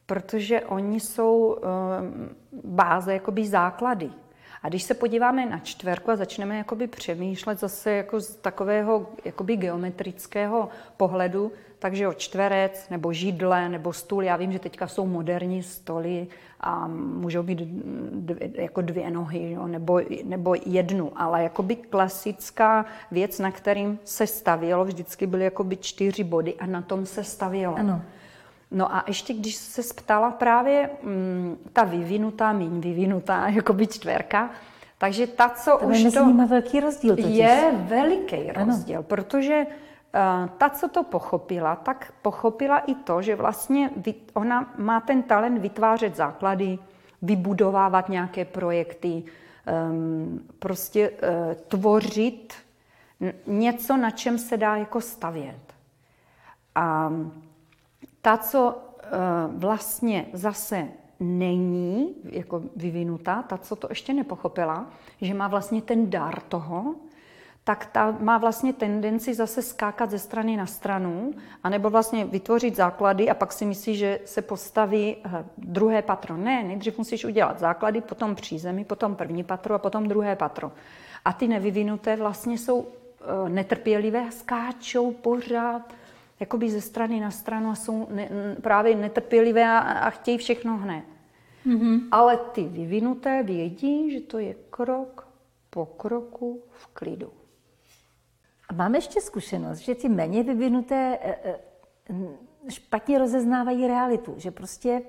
protože 0.06 0.60
oni 0.60 1.00
jsou 1.00 1.56
e, 1.56 1.60
báze, 2.64 3.12
jakoby 3.12 3.46
základy. 3.46 4.10
A 4.62 4.68
když 4.68 4.82
se 4.82 4.94
podíváme 4.94 5.46
na 5.46 5.58
čtverku 5.58 6.10
a 6.10 6.16
začneme 6.16 6.58
jakoby 6.58 6.86
přemýšlet 6.86 7.60
zase 7.60 7.90
jako 7.90 8.20
z 8.20 8.36
takového 8.36 9.06
jakoby 9.24 9.56
geometrického 9.56 10.68
pohledu, 10.96 11.52
takže 11.78 12.08
o 12.08 12.14
čtverec 12.14 12.88
nebo 12.90 13.12
židle 13.12 13.68
nebo 13.68 13.92
stůl, 13.92 14.22
já 14.22 14.36
vím, 14.36 14.52
že 14.52 14.58
teďka 14.58 14.88
jsou 14.88 15.06
moderní 15.06 15.62
stoly 15.62 16.26
a 16.60 16.88
můžou 16.88 17.42
být 17.42 17.58
dvě, 17.58 18.50
jako 18.54 18.80
dvě 18.80 19.10
nohy 19.10 19.52
jo, 19.52 19.66
nebo, 19.66 20.00
nebo 20.24 20.54
jednu, 20.66 21.12
ale 21.16 21.42
jakoby 21.42 21.76
klasická 21.76 22.84
věc, 23.10 23.38
na 23.38 23.50
kterým 23.50 23.98
se 24.04 24.26
stavělo, 24.26 24.84
vždycky 24.84 25.26
byly 25.26 25.44
jakoby 25.44 25.76
čtyři 25.76 26.24
body 26.24 26.54
a 26.54 26.66
na 26.66 26.82
tom 26.82 27.06
se 27.06 27.24
stavělo. 27.24 27.74
Ano. 27.78 28.02
No 28.70 28.94
a 28.94 29.04
ještě 29.06 29.34
když 29.34 29.56
se 29.56 29.82
ptala 29.94 30.30
právě 30.30 30.90
mm, 31.02 31.58
ta 31.72 31.84
vyvinutá, 31.84 32.52
míň 32.52 32.80
vyvinutá, 32.80 33.48
jako 33.58 33.72
by 33.72 33.86
čtverka, 33.86 34.50
takže 34.98 35.26
ta, 35.26 35.48
co 35.48 35.78
to 35.80 35.86
už 35.86 35.98
je 35.98 36.12
to... 36.12 36.46
velký 36.48 36.80
rozdíl 36.80 37.16
totiž. 37.16 37.36
Je 37.36 37.72
veliký 37.78 38.52
rozdíl, 38.52 38.98
ano. 38.98 39.02
protože 39.02 39.66
uh, 39.66 40.48
ta, 40.58 40.68
co 40.68 40.88
to 40.88 41.02
pochopila, 41.02 41.76
tak 41.76 42.12
pochopila 42.22 42.78
i 42.78 42.94
to, 42.94 43.22
že 43.22 43.36
vlastně 43.36 43.90
ona 44.34 44.72
má 44.76 45.00
ten 45.00 45.22
talent 45.22 45.58
vytvářet 45.58 46.16
základy, 46.16 46.78
vybudovávat 47.22 48.08
nějaké 48.08 48.44
projekty, 48.44 49.22
um, 49.90 50.40
prostě 50.58 51.10
uh, 51.10 51.16
tvořit 51.68 52.54
něco, 53.46 53.96
na 53.96 54.10
čem 54.10 54.38
se 54.38 54.56
dá 54.56 54.76
jako 54.76 55.00
stavět. 55.00 55.74
A 56.74 57.12
ta, 58.22 58.36
co 58.36 58.78
eh, 59.02 59.08
vlastně 59.48 60.26
zase 60.32 60.88
není 61.20 62.14
jako 62.24 62.62
vyvinutá, 62.76 63.42
ta, 63.42 63.58
co 63.58 63.76
to 63.76 63.86
ještě 63.90 64.14
nepochopila, 64.14 64.86
že 65.20 65.34
má 65.34 65.48
vlastně 65.48 65.82
ten 65.82 66.10
dar 66.10 66.40
toho, 66.40 66.94
tak 67.64 67.86
ta 67.86 68.16
má 68.20 68.38
vlastně 68.38 68.72
tendenci 68.72 69.34
zase 69.34 69.62
skákat 69.62 70.10
ze 70.10 70.18
strany 70.18 70.56
na 70.56 70.66
stranu, 70.66 71.34
anebo 71.64 71.90
vlastně 71.90 72.24
vytvořit 72.24 72.76
základy 72.76 73.30
a 73.30 73.34
pak 73.34 73.52
si 73.52 73.66
myslí, 73.66 73.96
že 73.96 74.20
se 74.24 74.42
postaví 74.42 75.16
eh, 75.16 75.44
druhé 75.58 76.02
patro. 76.02 76.36
Ne, 76.36 76.62
nejdřív 76.62 76.98
musíš 76.98 77.24
udělat 77.24 77.58
základy, 77.58 78.00
potom 78.00 78.34
přízemí, 78.34 78.84
potom 78.84 79.16
první 79.16 79.44
patro 79.44 79.74
a 79.74 79.78
potom 79.78 80.08
druhé 80.08 80.36
patro. 80.36 80.72
A 81.24 81.32
ty 81.32 81.48
nevyvinuté 81.48 82.16
vlastně 82.16 82.58
jsou 82.58 82.86
eh, 82.86 83.48
netrpělivé, 83.48 84.32
skáčou 84.32 85.12
pořád 85.12 85.82
jakoby 86.40 86.70
ze 86.70 86.80
strany 86.80 87.20
na 87.20 87.30
stranu 87.30 87.70
a 87.70 87.74
jsou 87.74 88.08
ne, 88.10 88.28
právě 88.62 88.96
netrpělivé 88.96 89.64
a, 89.64 89.78
a 89.78 90.10
chtějí 90.10 90.38
všechno 90.38 90.76
hned. 90.76 91.04
Mm-hmm. 91.66 92.00
Ale 92.12 92.36
ty 92.36 92.64
vyvinuté 92.64 93.42
vědí, 93.42 94.10
že 94.10 94.20
to 94.20 94.38
je 94.38 94.54
krok 94.70 95.28
po 95.70 95.86
kroku 95.86 96.62
v 96.70 96.86
klidu. 96.86 97.32
A 98.68 98.74
máme 98.74 98.98
ještě 98.98 99.20
zkušenost, 99.20 99.78
že 99.78 99.94
ty 99.94 100.08
méně 100.08 100.42
vyvinuté 100.42 101.18
e, 101.22 101.36
e, 101.44 101.58
špatně 102.68 103.18
rozeznávají 103.18 103.86
realitu, 103.86 104.34
že 104.36 104.50
prostě 104.50 105.02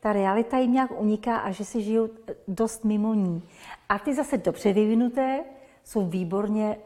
ta 0.00 0.12
realita 0.12 0.58
jim 0.58 0.72
nějak 0.72 1.00
uniká 1.00 1.36
a 1.36 1.50
že 1.50 1.64
si 1.64 1.82
žijou 1.82 2.04
e, 2.06 2.34
dost 2.48 2.84
mimo 2.84 3.14
ní. 3.14 3.42
A 3.88 3.98
ty 3.98 4.14
zase 4.14 4.38
dobře 4.38 4.72
vyvinuté 4.72 5.44
jsou 5.84 6.06
výborně 6.06 6.76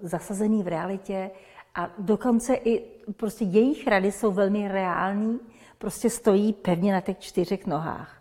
zasazený 0.00 0.62
v 0.62 0.68
realitě 0.68 1.30
a 1.74 1.90
dokonce 1.98 2.54
i 2.54 2.82
prostě 3.16 3.44
jejich 3.44 3.86
rady 3.86 4.12
jsou 4.12 4.32
velmi 4.32 4.68
reální, 4.68 5.40
prostě 5.78 6.10
stojí 6.10 6.52
pevně 6.52 6.92
na 6.92 7.00
těch 7.00 7.18
čtyřech 7.18 7.66
nohách. 7.66 8.20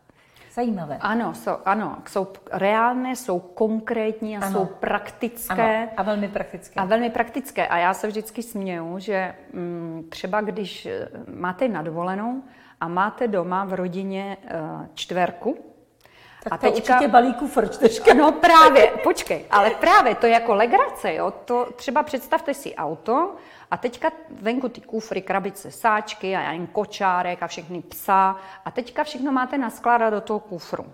Zajímavé. 0.54 0.98
Ano, 1.02 1.34
jsou, 1.34 1.52
ano, 1.66 1.98
jsou 2.08 2.28
reálné, 2.52 3.16
jsou 3.16 3.40
konkrétní 3.40 4.38
a 4.38 4.46
ano. 4.46 4.60
jsou 4.60 4.66
praktické. 4.66 5.78
Ano, 5.78 5.92
a 5.98 6.04
velmi 6.04 6.28
praktické. 6.28 6.80
A 6.80 6.86
velmi 6.86 7.10
praktické. 7.10 7.68
A 7.68 7.78
já 7.78 7.94
se 7.94 8.08
vždycky 8.08 8.44
směju, 8.44 9.00
že 9.00 9.36
mm, 9.54 10.06
třeba 10.10 10.42
když 10.42 10.86
eh, 10.86 11.10
máte 11.36 11.68
nadvolenou 11.68 12.44
a 12.82 12.88
máte 12.88 13.28
doma 13.28 13.66
v 13.66 13.74
rodině 13.74 14.38
uh, 14.44 14.86
čtverku, 14.94 15.58
tak 16.44 16.54
a 16.54 16.58
to 16.58 16.72
teďka, 16.72 16.94
určitě 16.94 17.08
balí 17.08 17.34
kufr 17.34 17.70
čtyřka. 17.70 18.14
No 18.14 18.32
právě, 18.32 18.92
počkej, 19.04 19.46
ale 19.52 19.70
právě 19.70 20.16
to 20.16 20.26
je 20.26 20.32
jako 20.32 20.56
legrace, 20.56 21.14
jo. 21.14 21.32
To 21.46 21.68
třeba 21.76 22.04
představte 22.04 22.54
si 22.54 22.76
auto 22.76 23.36
a 23.72 23.78
teďka 23.78 24.12
venku 24.30 24.70
ty 24.70 24.82
kufry, 24.82 25.22
krabice, 25.22 25.72
sáčky 25.72 26.36
a 26.36 26.52
jen 26.52 26.68
kočárek 26.68 27.44
a 27.44 27.48
všechny 27.48 27.82
psa 27.82 28.36
a 28.66 28.72
teďka 28.72 29.04
všechno 29.04 29.32
máte 29.32 29.58
naskládat 29.58 30.10
do 30.10 30.22
toho 30.22 30.40
kufru. 30.40 30.86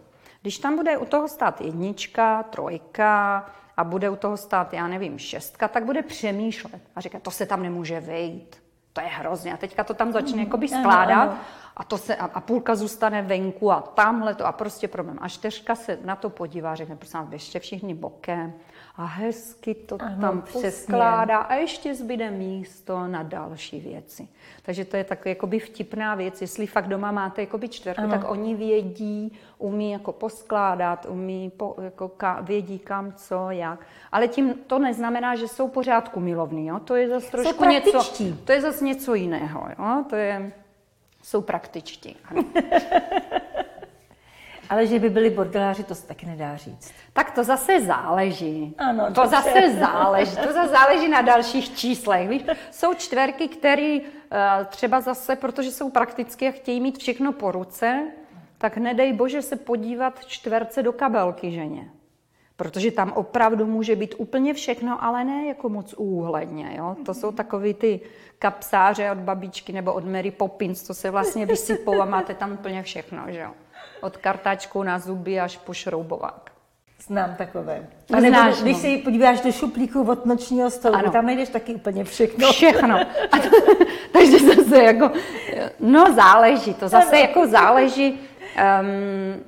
Když 0.42 0.58
tam 0.58 0.76
bude 0.76 0.98
u 0.98 1.06
toho 1.06 1.28
stát 1.28 1.62
jednička, 1.62 2.44
trojka 2.44 3.46
a 3.78 3.84
bude 3.84 4.10
u 4.10 4.16
toho 4.16 4.38
stát, 4.38 4.74
já 4.74 4.88
nevím, 4.88 5.20
šestka, 5.20 5.68
tak 5.68 5.86
bude 5.86 6.02
přemýšlet 6.02 6.82
a 6.96 7.02
říkat, 7.02 7.22
to 7.22 7.32
se 7.32 7.46
tam 7.46 7.64
nemůže 7.64 8.00
vejít, 8.00 8.56
to 8.94 9.02
je 9.02 9.08
hrozně. 9.08 9.54
A 9.54 9.58
teďka 9.58 9.84
to 9.84 9.94
tam 9.94 10.12
začne 10.12 10.42
jakoby 10.44 10.68
skládat 10.68 11.22
ano, 11.22 11.32
ano. 11.32 11.40
A, 11.78 11.84
to 11.84 11.98
se, 11.98 12.16
a, 12.16 12.26
a 12.26 12.42
půlka 12.42 12.76
zůstane 12.76 13.22
venku 13.22 13.72
a 13.72 13.82
tamhle 13.82 14.36
to 14.36 14.46
a 14.46 14.52
prostě 14.52 14.88
problém. 14.88 15.18
A 15.22 15.30
čtyřka 15.30 15.76
se 15.76 16.00
na 16.04 16.16
to 16.16 16.30
podívá, 16.30 16.76
řekne, 16.76 16.96
prosím 16.96 17.20
vás, 17.20 17.30
běžte 17.30 17.60
všichni 17.60 17.94
bokem 17.94 18.54
a 18.96 19.06
hezky 19.06 19.74
to 19.74 19.98
ano, 20.02 20.22
tam 20.22 20.42
přesně. 20.42 20.70
poskládá 20.70 21.38
a 21.38 21.54
ještě 21.54 21.96
zbyde 21.96 22.32
místo 22.32 23.08
na 23.08 23.24
další 23.24 23.80
věci. 23.80 24.28
Takže 24.62 24.86
to 24.86 24.98
je 24.98 25.04
takový 25.04 25.30
jakoby 25.30 25.60
vtipná 25.60 26.16
věc. 26.16 26.42
Jestli 26.42 26.68
fakt 26.68 26.88
doma 26.88 27.12
máte 27.12 27.42
jakoby 27.42 27.70
čtverku, 27.70 28.02
ano. 28.02 28.12
tak 28.12 28.32
oni 28.32 28.56
vědí, 28.56 29.40
umí 29.58 29.92
jako 29.92 30.12
poskládat, 30.12 31.06
umí 31.10 31.52
po, 31.58 31.76
jako 31.82 32.08
ka, 32.08 32.42
vědí 32.42 32.80
kam, 32.80 33.14
co, 33.14 33.50
jak. 33.50 33.80
Ale 34.12 34.28
tím 34.28 34.54
to 34.68 34.80
neznamená, 34.80 35.36
že 35.36 35.48
jsou 35.48 35.68
pořádku 35.68 36.20
milovní. 36.20 36.68
Jo? 36.68 36.80
To 36.80 36.96
je 36.96 37.10
zase 37.10 37.32
trošku 37.32 37.66
něco, 37.66 38.14
to 38.46 38.52
je 38.52 38.62
zase 38.62 38.86
něco 38.86 39.14
jiného. 39.14 39.68
Jo? 39.80 40.04
To 40.10 40.16
je, 40.16 40.52
jsou 41.26 41.42
praktičtí. 41.42 42.18
Ale 44.70 44.88
že 44.88 45.00
by 45.00 45.10
byli 45.10 45.30
bordeláři, 45.30 45.84
to 45.84 45.96
se 45.96 46.08
taky 46.08 46.26
nedá 46.26 46.56
říct. 46.56 46.94
Tak 47.14 47.32
to 47.32 47.44
zase 47.44 47.82
záleží. 47.82 48.76
Ano, 48.78 49.06
to 49.06 49.22
dobře. 49.22 49.30
zase 49.30 49.74
záleží. 49.80 50.36
To 50.36 50.54
zase 50.54 50.70
záleží 50.70 51.10
na 51.10 51.22
dalších 51.22 51.76
číslech. 51.76 52.30
Víš? 52.30 52.44
Jsou 52.72 52.94
čtverky, 52.94 53.48
které 53.48 53.98
eh, 54.32 54.66
třeba 54.70 55.02
zase, 55.02 55.36
protože 55.36 55.72
jsou 55.72 55.90
praktické 55.90 56.48
a 56.48 56.52
chtějí 56.52 56.82
mít 56.82 56.98
všechno 56.98 57.34
po 57.34 57.52
ruce, 57.52 58.08
tak 58.58 58.78
nedej 58.78 59.14
bože 59.14 59.42
se 59.42 59.56
podívat 59.56 60.26
čtverce 60.26 60.84
do 60.84 60.94
kabelky 60.94 61.52
ženě. 61.52 61.90
Protože 62.58 62.92
tam 62.92 63.12
opravdu 63.12 63.66
může 63.66 63.96
být 63.96 64.16
úplně 64.18 64.54
všechno, 64.54 65.04
ale 65.04 65.24
ne 65.24 65.48
jako 65.48 65.70
moc 65.70 65.94
úhledně. 65.98 66.74
Jo? 66.78 66.96
To 67.06 67.14
jsou 67.14 67.32
takový 67.32 67.74
ty 67.74 68.00
kapsáře 68.40 69.12
od 69.12 69.18
babičky 69.18 69.74
nebo 69.74 69.94
od 69.94 70.06
Mary 70.06 70.32
Poppins, 70.32 70.84
co 70.84 70.94
se 70.94 71.12
vlastně 71.12 71.46
vysypou 71.46 72.02
a 72.02 72.06
máte 72.06 72.34
tam 72.34 72.52
úplně 72.52 72.84
všechno. 72.84 73.24
Že 73.28 73.40
jo? 73.40 73.52
Od 74.02 74.18
kartáčku 74.18 74.84
na 74.84 75.00
zuby 75.00 75.40
až 75.40 75.58
po 75.58 75.74
šroubovák. 75.74 76.56
Znám 77.08 77.36
takové. 77.36 77.88
A 78.14 78.20
nebo 78.20 78.28
Znáš, 78.28 78.62
když 78.62 78.76
no. 78.76 78.82
se 78.82 78.98
podíváš 79.04 79.42
do 79.42 79.52
šuplíku 79.52 80.02
od 80.02 80.26
nočního 80.26 80.70
stolu, 80.70 80.96
ano. 80.96 81.12
tam 81.12 81.26
najdeš 81.26 81.50
taky 81.50 81.76
úplně 81.76 82.04
všechno. 82.04 82.52
Všechno. 82.52 83.00
A 83.32 83.38
to, 83.38 83.50
takže 84.14 84.40
zase 84.40 84.84
jako, 84.84 85.12
no 85.80 86.14
záleží, 86.14 86.74
to 86.74 86.88
zase 86.88 87.08
ano. 87.08 87.18
jako 87.18 87.48
záleží, 87.48 88.20
um, 88.56 89.44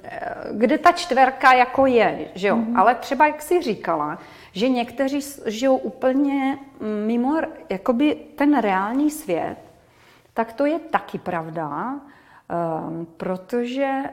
kde 0.51 0.77
ta 0.77 0.91
čtverka 0.91 1.53
jako 1.53 1.85
je, 1.85 2.27
že 2.35 2.47
jo. 2.47 2.55
Mm-hmm. 2.55 2.79
Ale 2.79 2.95
třeba, 2.95 3.27
jak 3.27 3.41
jsi 3.41 3.61
říkala, 3.61 4.19
že 4.51 4.69
někteří 4.69 5.19
žijou 5.45 5.77
úplně 5.77 6.59
mimo 7.05 7.37
jakoby 7.69 8.15
ten 8.15 8.59
reální 8.59 9.11
svět, 9.11 9.57
tak 10.33 10.53
to 10.53 10.65
je 10.65 10.79
taky 10.79 11.17
pravda, 11.17 11.93
um, 11.93 13.07
protože 13.17 14.03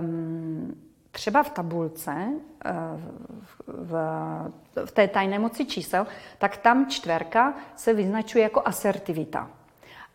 um, 0.00 0.76
třeba 1.16 1.42
v 1.42 1.50
tabulce, 1.50 2.12
eh, 2.64 2.72
v, 3.66 3.92
v 4.84 4.92
té 4.92 5.08
tajné 5.08 5.38
moci 5.38 5.64
čísel, 5.64 6.06
tak 6.38 6.56
tam 6.56 6.86
čtverka 6.86 7.54
se 7.76 7.94
vyznačuje 7.94 8.42
jako 8.42 8.62
asertivita. 8.64 9.50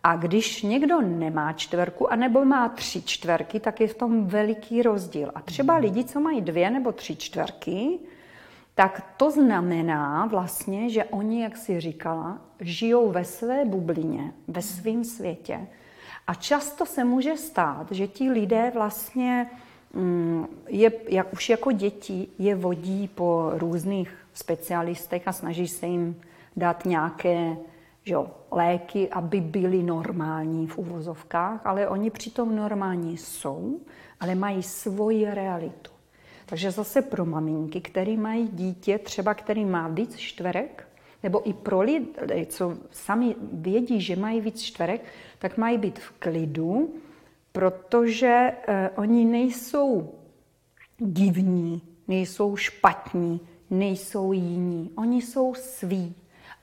A 0.02 0.16
když 0.16 0.62
někdo 0.62 1.00
nemá 1.00 1.52
čtverku, 1.52 2.12
anebo 2.12 2.44
má 2.44 2.68
tři 2.68 3.02
čtverky, 3.02 3.60
tak 3.60 3.80
je 3.80 3.88
v 3.88 3.94
tom 3.94 4.26
veliký 4.26 4.82
rozdíl. 4.82 5.32
A 5.34 5.40
třeba 5.40 5.76
lidi, 5.76 6.04
co 6.04 6.20
mají 6.20 6.40
dvě 6.40 6.70
nebo 6.70 6.92
tři 6.92 7.16
čtverky, 7.16 7.98
tak 8.74 9.14
to 9.16 9.30
znamená 9.30 10.26
vlastně, 10.26 10.90
že 10.90 11.04
oni, 11.04 11.42
jak 11.42 11.56
si 11.56 11.80
říkala, 11.80 12.38
žijou 12.60 13.10
ve 13.10 13.24
své 13.24 13.64
bublině, 13.64 14.32
ve 14.48 14.62
svém 14.62 15.04
světě. 15.04 15.60
A 16.26 16.34
často 16.34 16.86
se 16.86 17.04
může 17.04 17.36
stát, 17.36 17.92
že 17.92 18.06
ti 18.06 18.30
lidé 18.30 18.70
vlastně 18.74 19.50
Mm, 19.94 20.46
je, 20.68 20.92
jak 21.08 21.32
už 21.32 21.48
jako 21.48 21.72
děti 21.72 22.28
je 22.38 22.54
vodí 22.54 23.08
po 23.08 23.50
různých 23.54 24.16
specialistech 24.34 25.28
a 25.28 25.32
snaží 25.32 25.68
se 25.68 25.86
jim 25.86 26.20
dát 26.56 26.84
nějaké 26.84 27.56
že 28.04 28.14
jo, 28.14 28.30
léky, 28.50 29.08
aby 29.08 29.40
byly 29.40 29.82
normální 29.82 30.66
v 30.66 30.78
uvozovkách, 30.78 31.66
ale 31.66 31.88
oni 31.88 32.10
přitom 32.10 32.56
normální 32.56 33.16
jsou, 33.16 33.80
ale 34.20 34.34
mají 34.34 34.62
svoji 34.62 35.34
realitu. 35.34 35.90
Takže 36.46 36.70
zase 36.70 37.02
pro 37.02 37.24
maminky, 37.24 37.80
které 37.80 38.16
mají 38.16 38.48
dítě, 38.48 38.98
třeba 38.98 39.34
který 39.34 39.64
má 39.64 39.88
víc 39.88 40.16
čtverek, 40.16 40.88
nebo 41.22 41.48
i 41.48 41.52
pro 41.52 41.80
lidi, 41.80 42.46
co 42.46 42.76
sami 42.90 43.36
vědí, 43.52 44.00
že 44.00 44.16
mají 44.16 44.40
víc 44.40 44.62
čtverek, 44.62 45.04
tak 45.38 45.58
mají 45.58 45.78
být 45.78 45.98
v 45.98 46.10
klidu, 46.10 46.94
protože 47.52 48.52
eh, 48.68 48.90
oni 48.96 49.24
nejsou 49.24 50.14
divní, 50.98 51.82
nejsou 52.08 52.56
špatní, 52.56 53.40
nejsou 53.70 54.32
jiní. 54.32 54.90
Oni 54.96 55.22
jsou 55.22 55.54
sví 55.54 56.14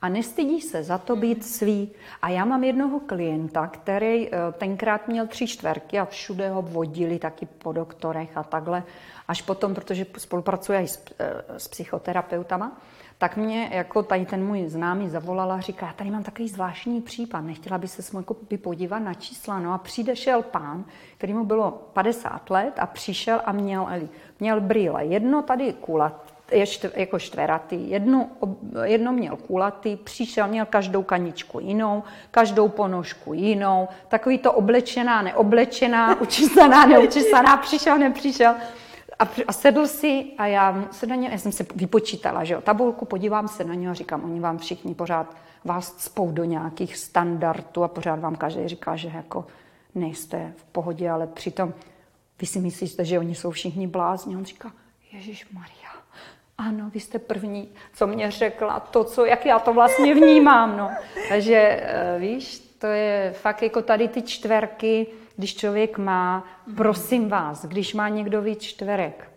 a 0.02 0.08
nestydí 0.08 0.60
se 0.60 0.82
za 0.82 0.98
to 0.98 1.16
být 1.16 1.44
svý. 1.44 1.90
A 2.22 2.28
já 2.28 2.44
mám 2.44 2.64
jednoho 2.64 3.00
klienta, 3.00 3.66
který 3.66 4.28
eh, 4.28 4.38
tenkrát 4.58 5.08
měl 5.08 5.26
tři 5.26 5.46
čtverky 5.46 5.98
a 5.98 6.04
všude 6.04 6.48
ho 6.48 6.62
vodili 6.62 7.18
taky 7.18 7.46
po 7.46 7.72
doktorech 7.72 8.36
a 8.36 8.42
takhle, 8.42 8.82
až 9.28 9.42
potom, 9.42 9.74
protože 9.74 10.06
spolupracuje 10.18 10.82
i 10.82 10.88
s, 10.88 11.04
eh, 11.18 11.42
s 11.56 11.68
psychoterapeutama, 11.68 12.80
tak 13.20 13.36
mě 13.36 13.70
jako 13.72 14.02
tady 14.02 14.26
ten 14.26 14.46
můj 14.46 14.68
známý 14.68 15.08
zavolala 15.08 15.54
a 15.54 15.60
říká, 15.60 15.92
tady 15.96 16.10
mám 16.10 16.22
takový 16.22 16.48
zvláštní 16.48 17.00
případ, 17.00 17.40
nechtěla 17.40 17.78
by 17.78 17.88
se 17.88 18.16
jako 18.16 18.36
by 18.50 18.58
podívat 18.58 18.98
na 18.98 19.14
čísla. 19.14 19.58
No 19.58 19.72
a 19.72 19.78
přijde 19.78 20.16
šel 20.16 20.42
pán, 20.42 20.84
který 21.16 21.34
mu 21.34 21.44
bylo 21.44 21.70
50 21.92 22.50
let 22.50 22.74
a 22.78 22.86
přišel 22.86 23.40
a 23.44 23.52
měl, 23.52 23.88
měl 24.40 24.60
brýle. 24.60 25.04
Jedno 25.04 25.42
tady 25.42 25.72
kulat, 25.72 26.29
je 26.50 26.66
štv, 26.66 26.96
jako 26.96 27.18
čtveratý, 27.18 27.90
jedno, 27.90 28.30
jedno 28.84 29.12
měl 29.12 29.36
kulatý, 29.36 29.96
přišel, 29.96 30.48
měl 30.48 30.66
každou 30.66 31.02
kaničku 31.02 31.60
jinou, 31.60 32.02
každou 32.30 32.68
ponožku 32.68 33.34
jinou, 33.34 33.88
takový 34.08 34.38
to 34.38 34.52
oblečená, 34.52 35.22
neoblečená, 35.22 36.20
učesaná, 36.20 36.86
neučesaná, 36.86 37.56
přišel, 37.56 37.98
nepřišel. 37.98 38.54
A, 39.18 39.28
a 39.46 39.52
sedl 39.52 39.86
si 39.86 40.26
a 40.38 40.46
já 40.46 40.84
se 40.90 41.06
na 41.06 41.14
ně, 41.14 41.28
já 41.32 41.38
jsem 41.38 41.52
si 41.52 41.66
vypočítala, 41.74 42.44
že 42.44 42.54
jo, 42.54 42.60
tabulku, 42.60 43.04
podívám 43.04 43.48
se 43.48 43.64
na 43.64 43.74
ně 43.74 43.90
a 43.90 43.94
říkám, 43.94 44.24
oni 44.24 44.40
vám 44.40 44.58
všichni 44.58 44.94
pořád 44.94 45.36
vás 45.64 45.94
spou 45.98 46.30
do 46.30 46.44
nějakých 46.44 46.96
standardů 46.96 47.84
a 47.84 47.88
pořád 47.88 48.20
vám 48.20 48.36
každý 48.36 48.68
říká, 48.68 48.96
že 48.96 49.12
jako 49.14 49.46
nejste 49.94 50.52
v 50.56 50.64
pohodě, 50.64 51.10
ale 51.10 51.26
přitom 51.26 51.74
vy 52.40 52.46
si 52.46 52.60
myslíte, 52.60 53.04
že 53.04 53.18
oni 53.18 53.34
jsou 53.34 53.50
všichni 53.50 53.86
blázni. 53.86 54.36
On 54.36 54.44
říká, 54.44 54.72
Ježíš 55.12 55.50
Maria, 55.52 55.99
ano, 56.60 56.90
vy 56.94 57.00
jste 57.00 57.18
první, 57.18 57.68
co 57.92 58.06
mě 58.06 58.30
řekla, 58.30 58.80
to, 58.80 59.04
co, 59.04 59.24
jak 59.24 59.46
já 59.46 59.58
to 59.58 59.72
vlastně 59.72 60.14
vnímám. 60.14 60.76
No. 60.76 60.90
Takže 61.28 61.56
eh, 61.56 62.16
víš, 62.18 62.58
to 62.78 62.86
je 62.86 63.32
fakt 63.36 63.62
jako 63.62 63.82
tady 63.82 64.08
ty 64.08 64.22
čtverky, 64.22 65.06
když 65.36 65.56
člověk 65.56 65.98
má, 65.98 66.44
prosím 66.76 67.28
vás, 67.28 67.64
když 67.64 67.94
má 67.94 68.08
někdo 68.08 68.42
víc 68.42 68.62
čtverek, 68.62 69.30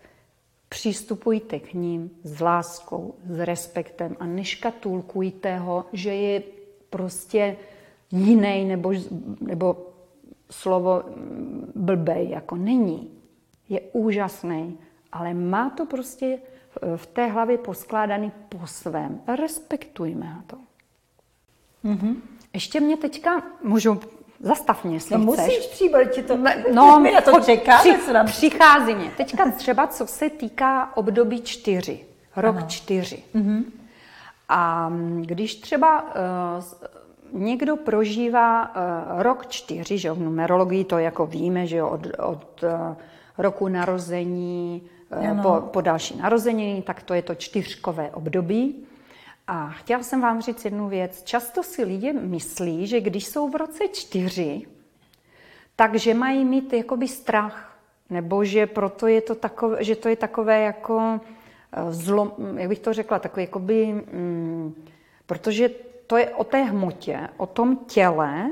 přistupujte 0.68 1.60
k 1.60 1.74
ním 1.74 2.10
s 2.22 2.40
láskou, 2.40 3.14
s 3.30 3.40
respektem 3.40 4.16
a 4.20 4.26
neškatulkujte 4.26 5.56
ho, 5.56 5.84
že 5.92 6.14
je 6.14 6.42
prostě 6.90 7.56
jiný 8.10 8.64
nebo, 8.64 8.92
nebo 9.40 9.76
slovo 10.50 11.02
blbej, 11.74 12.28
jako 12.30 12.56
není. 12.56 13.10
Je 13.68 13.80
úžasný, 13.80 14.78
ale 15.12 15.34
má 15.34 15.70
to 15.70 15.86
prostě 15.86 16.38
v 16.96 17.06
té 17.06 17.26
hlavě 17.26 17.58
poskládaný 17.58 18.32
po 18.48 18.66
svém. 18.66 19.20
Respektujme 19.40 20.42
to. 20.46 20.56
Mm-hmm. 21.84 22.16
Ještě 22.52 22.80
mě 22.80 22.96
teďka, 22.96 23.42
můžu 23.62 24.00
Zastav 24.40 24.84
mě, 24.84 24.96
jestli 24.96 25.18
no, 25.18 25.32
chceš. 25.32 25.46
musíš 25.46 25.66
přijít, 25.66 25.92
ti 26.10 26.22
to, 26.22 26.38
no, 26.72 27.00
my 27.00 27.12
na 27.12 27.20
to 27.20 27.40
čekáme. 27.40 27.98
Při, 27.98 28.12
nám... 28.12 28.26
Přichází 28.26 28.94
mě. 28.94 29.10
Teďka 29.16 29.50
třeba, 29.50 29.86
co 29.86 30.06
se 30.06 30.30
týká 30.30 30.96
období 30.96 31.42
čtyři, 31.42 32.04
rok 32.36 32.56
ano. 32.56 32.66
čtyři. 32.66 33.22
Mm-hmm. 33.34 33.64
A 34.48 34.92
když 35.20 35.54
třeba 35.54 36.02
uh, 36.02 37.40
někdo 37.40 37.76
prožívá 37.76 38.68
uh, 38.68 39.22
rok 39.22 39.46
čtyři, 39.46 39.98
že 39.98 40.12
v 40.12 40.20
numerologii 40.20 40.84
to 40.84 40.98
jako 40.98 41.26
víme, 41.26 41.66
že 41.66 41.82
od, 41.82 42.06
od 42.18 42.62
uh, 42.62 42.70
roku 43.38 43.68
narození 43.68 44.82
uh, 45.20 45.42
po, 45.42 45.60
po 45.60 45.80
další 45.80 46.16
narozeniny, 46.16 46.82
tak 46.82 47.02
to 47.02 47.14
je 47.14 47.22
to 47.22 47.34
čtyřkové 47.34 48.10
období. 48.10 48.86
A 49.46 49.70
chtěla 49.70 50.02
jsem 50.02 50.20
vám 50.20 50.42
říct 50.42 50.64
jednu 50.64 50.88
věc. 50.88 51.22
Často 51.22 51.62
si 51.62 51.84
lidé 51.84 52.12
myslí, 52.12 52.86
že 52.86 53.00
když 53.00 53.26
jsou 53.26 53.48
v 53.48 53.56
roce 53.56 53.88
čtyři, 53.88 54.62
takže 55.76 56.14
mají 56.14 56.44
mít 56.44 56.72
jakoby 56.72 57.08
strach. 57.08 57.70
Nebo 58.10 58.44
že 58.44 58.66
proto 58.66 59.06
je 59.06 59.20
to 59.20 59.34
takové, 59.34 59.84
že 59.84 59.96
to 59.96 60.08
je 60.08 60.16
takové 60.16 60.60
jako 60.60 61.20
eh, 61.72 61.92
zlom, 61.92 62.32
jak 62.56 62.68
bych 62.68 62.78
to 62.78 62.92
řekla, 62.92 63.18
takové 63.18 63.42
jakoby, 63.42 63.92
mm, 63.92 64.84
protože 65.26 65.68
to 66.06 66.16
je 66.16 66.30
o 66.30 66.44
té 66.44 66.62
hmotě, 66.62 67.28
o 67.36 67.46
tom 67.46 67.76
těle, 67.76 68.50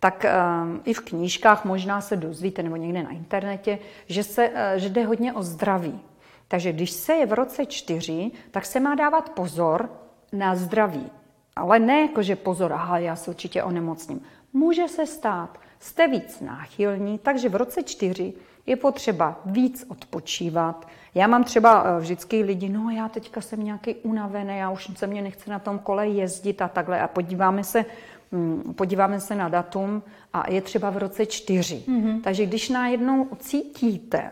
tak 0.00 0.24
um, 0.24 0.80
i 0.84 0.94
v 0.94 1.00
knížkách 1.00 1.64
možná 1.64 2.00
se 2.00 2.16
dozvíte, 2.16 2.62
nebo 2.62 2.76
někde 2.76 3.02
na 3.02 3.10
internetě, 3.10 3.78
že, 4.06 4.24
se, 4.24 4.48
uh, 4.48 4.54
že 4.76 4.88
jde 4.88 5.04
hodně 5.04 5.32
o 5.32 5.42
zdraví. 5.42 6.00
Takže 6.48 6.72
když 6.72 6.90
se 6.90 7.12
je 7.12 7.26
v 7.26 7.32
roce 7.32 7.66
čtyři, 7.66 8.30
tak 8.50 8.66
se 8.66 8.80
má 8.80 8.94
dávat 8.94 9.30
pozor, 9.30 9.90
na 10.32 10.54
zdraví. 10.54 11.10
Ale 11.56 11.78
ne 11.78 12.00
jako, 12.00 12.22
že 12.22 12.36
pozor, 12.36 12.72
aha, 12.72 12.98
já 12.98 13.16
se 13.16 13.30
určitě 13.30 13.62
onemocním. 13.62 14.20
Může 14.52 14.88
se 14.88 15.06
stát, 15.06 15.58
jste 15.78 16.08
víc 16.08 16.40
náchylní, 16.40 17.18
takže 17.18 17.48
v 17.48 17.56
roce 17.56 17.82
čtyři 17.82 18.32
je 18.66 18.76
potřeba 18.76 19.40
víc 19.44 19.86
odpočívat. 19.88 20.88
Já 21.14 21.26
mám 21.26 21.44
třeba 21.44 21.84
eh, 21.84 22.00
vždycky 22.00 22.42
lidi, 22.42 22.68
no 22.68 22.90
já 22.90 23.08
teďka 23.08 23.40
jsem 23.40 23.64
nějaký 23.64 23.94
unavený, 23.94 24.58
já 24.58 24.70
už 24.70 24.90
se 24.96 25.06
mě 25.06 25.22
nechce 25.22 25.50
na 25.50 25.58
tom 25.58 25.78
kole 25.78 26.08
jezdit 26.08 26.62
a 26.62 26.68
takhle. 26.68 27.00
A 27.00 27.08
podíváme 27.08 27.64
se, 27.64 27.84
podíváme 28.76 29.20
se 29.20 29.34
na 29.34 29.48
datum 29.48 30.02
a 30.32 30.50
je 30.50 30.62
třeba 30.62 30.90
v 30.90 30.96
roce 30.96 31.26
čtyři. 31.26 31.82
Mm-hmm. 31.88 32.20
Takže 32.22 32.46
když 32.46 32.68
najednou 32.68 33.28
cítíte, 33.38 34.30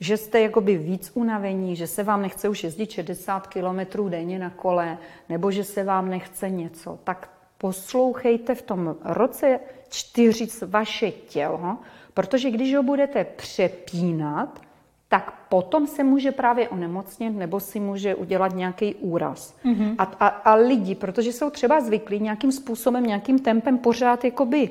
že 0.00 0.16
jste 0.16 0.40
jakoby 0.40 0.76
víc 0.76 1.10
unavení, 1.14 1.76
že 1.76 1.86
se 1.86 2.02
vám 2.02 2.22
nechce 2.22 2.48
už 2.48 2.64
jezdit 2.64 2.90
60 2.90 3.46
km 3.46 4.08
denně 4.08 4.38
na 4.38 4.50
kole, 4.50 4.98
nebo 5.28 5.50
že 5.50 5.64
se 5.64 5.84
vám 5.84 6.08
nechce 6.08 6.50
něco, 6.50 6.98
tak 7.04 7.30
poslouchejte 7.58 8.54
v 8.54 8.62
tom 8.62 8.96
roce 9.04 9.60
čtyři 9.88 10.48
vaše 10.66 11.10
tělo, 11.10 11.78
protože 12.14 12.50
když 12.50 12.74
ho 12.74 12.82
budete 12.82 13.24
přepínat, 13.24 14.60
tak 15.08 15.32
potom 15.48 15.86
se 15.86 16.04
může 16.04 16.32
právě 16.32 16.68
onemocnit 16.68 17.30
nebo 17.30 17.60
si 17.60 17.80
může 17.80 18.14
udělat 18.14 18.54
nějaký 18.54 18.94
úraz. 18.94 19.56
Mm-hmm. 19.64 19.94
A, 19.98 20.02
a, 20.02 20.26
a 20.26 20.54
lidi, 20.54 20.94
protože 20.94 21.32
jsou 21.32 21.50
třeba 21.50 21.80
zvyklí 21.80 22.20
nějakým 22.20 22.52
způsobem, 22.52 23.06
nějakým 23.06 23.38
tempem 23.38 23.78
pořád 23.78 24.24
jakoby 24.24 24.70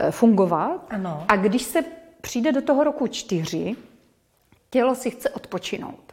eh, 0.00 0.10
fungovat. 0.10 0.86
Ano. 0.90 1.24
A 1.28 1.36
když 1.36 1.62
se 1.62 1.84
přijde 2.20 2.52
do 2.52 2.62
toho 2.62 2.84
roku 2.84 3.06
čtyři, 3.06 3.76
tělo 4.70 4.94
si 4.94 5.10
chce 5.10 5.30
odpočinout. 5.30 6.12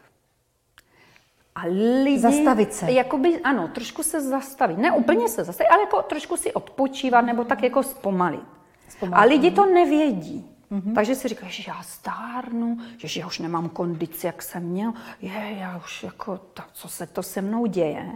A 1.54 1.60
lidi... 2.04 2.18
Zastavit 2.18 2.74
se. 2.74 2.92
Jakoby, 2.92 3.40
ano, 3.40 3.68
trošku 3.68 4.02
se 4.02 4.20
zastavit. 4.20 4.78
Ne 4.78 4.92
úplně 4.92 5.28
se 5.28 5.44
zastavit, 5.44 5.68
ale 5.68 5.80
jako 5.80 6.02
trošku 6.02 6.36
si 6.36 6.52
odpočívat 6.52 7.24
nebo 7.24 7.44
tak 7.44 7.62
jako 7.62 7.82
zpomalit. 7.82 8.40
zpomalit. 8.88 9.26
A 9.26 9.28
lidi 9.28 9.50
to 9.50 9.66
nevědí. 9.66 10.55
Mm-hmm. 10.72 10.94
Takže 10.94 11.14
si 11.14 11.28
říkáš, 11.28 11.62
že 11.62 11.64
já 11.68 11.82
stárnu, 11.82 12.78
že 12.98 13.20
já 13.20 13.26
už 13.26 13.38
nemám 13.38 13.68
kondici, 13.68 14.26
jak 14.26 14.42
jsem 14.42 14.62
měl. 14.62 14.92
Je, 15.20 15.56
já 15.58 15.76
už 15.76 16.02
jako, 16.02 16.38
to, 16.38 16.62
co 16.72 16.88
se 16.88 17.06
to 17.06 17.22
se 17.22 17.42
mnou 17.42 17.66
děje? 17.66 18.12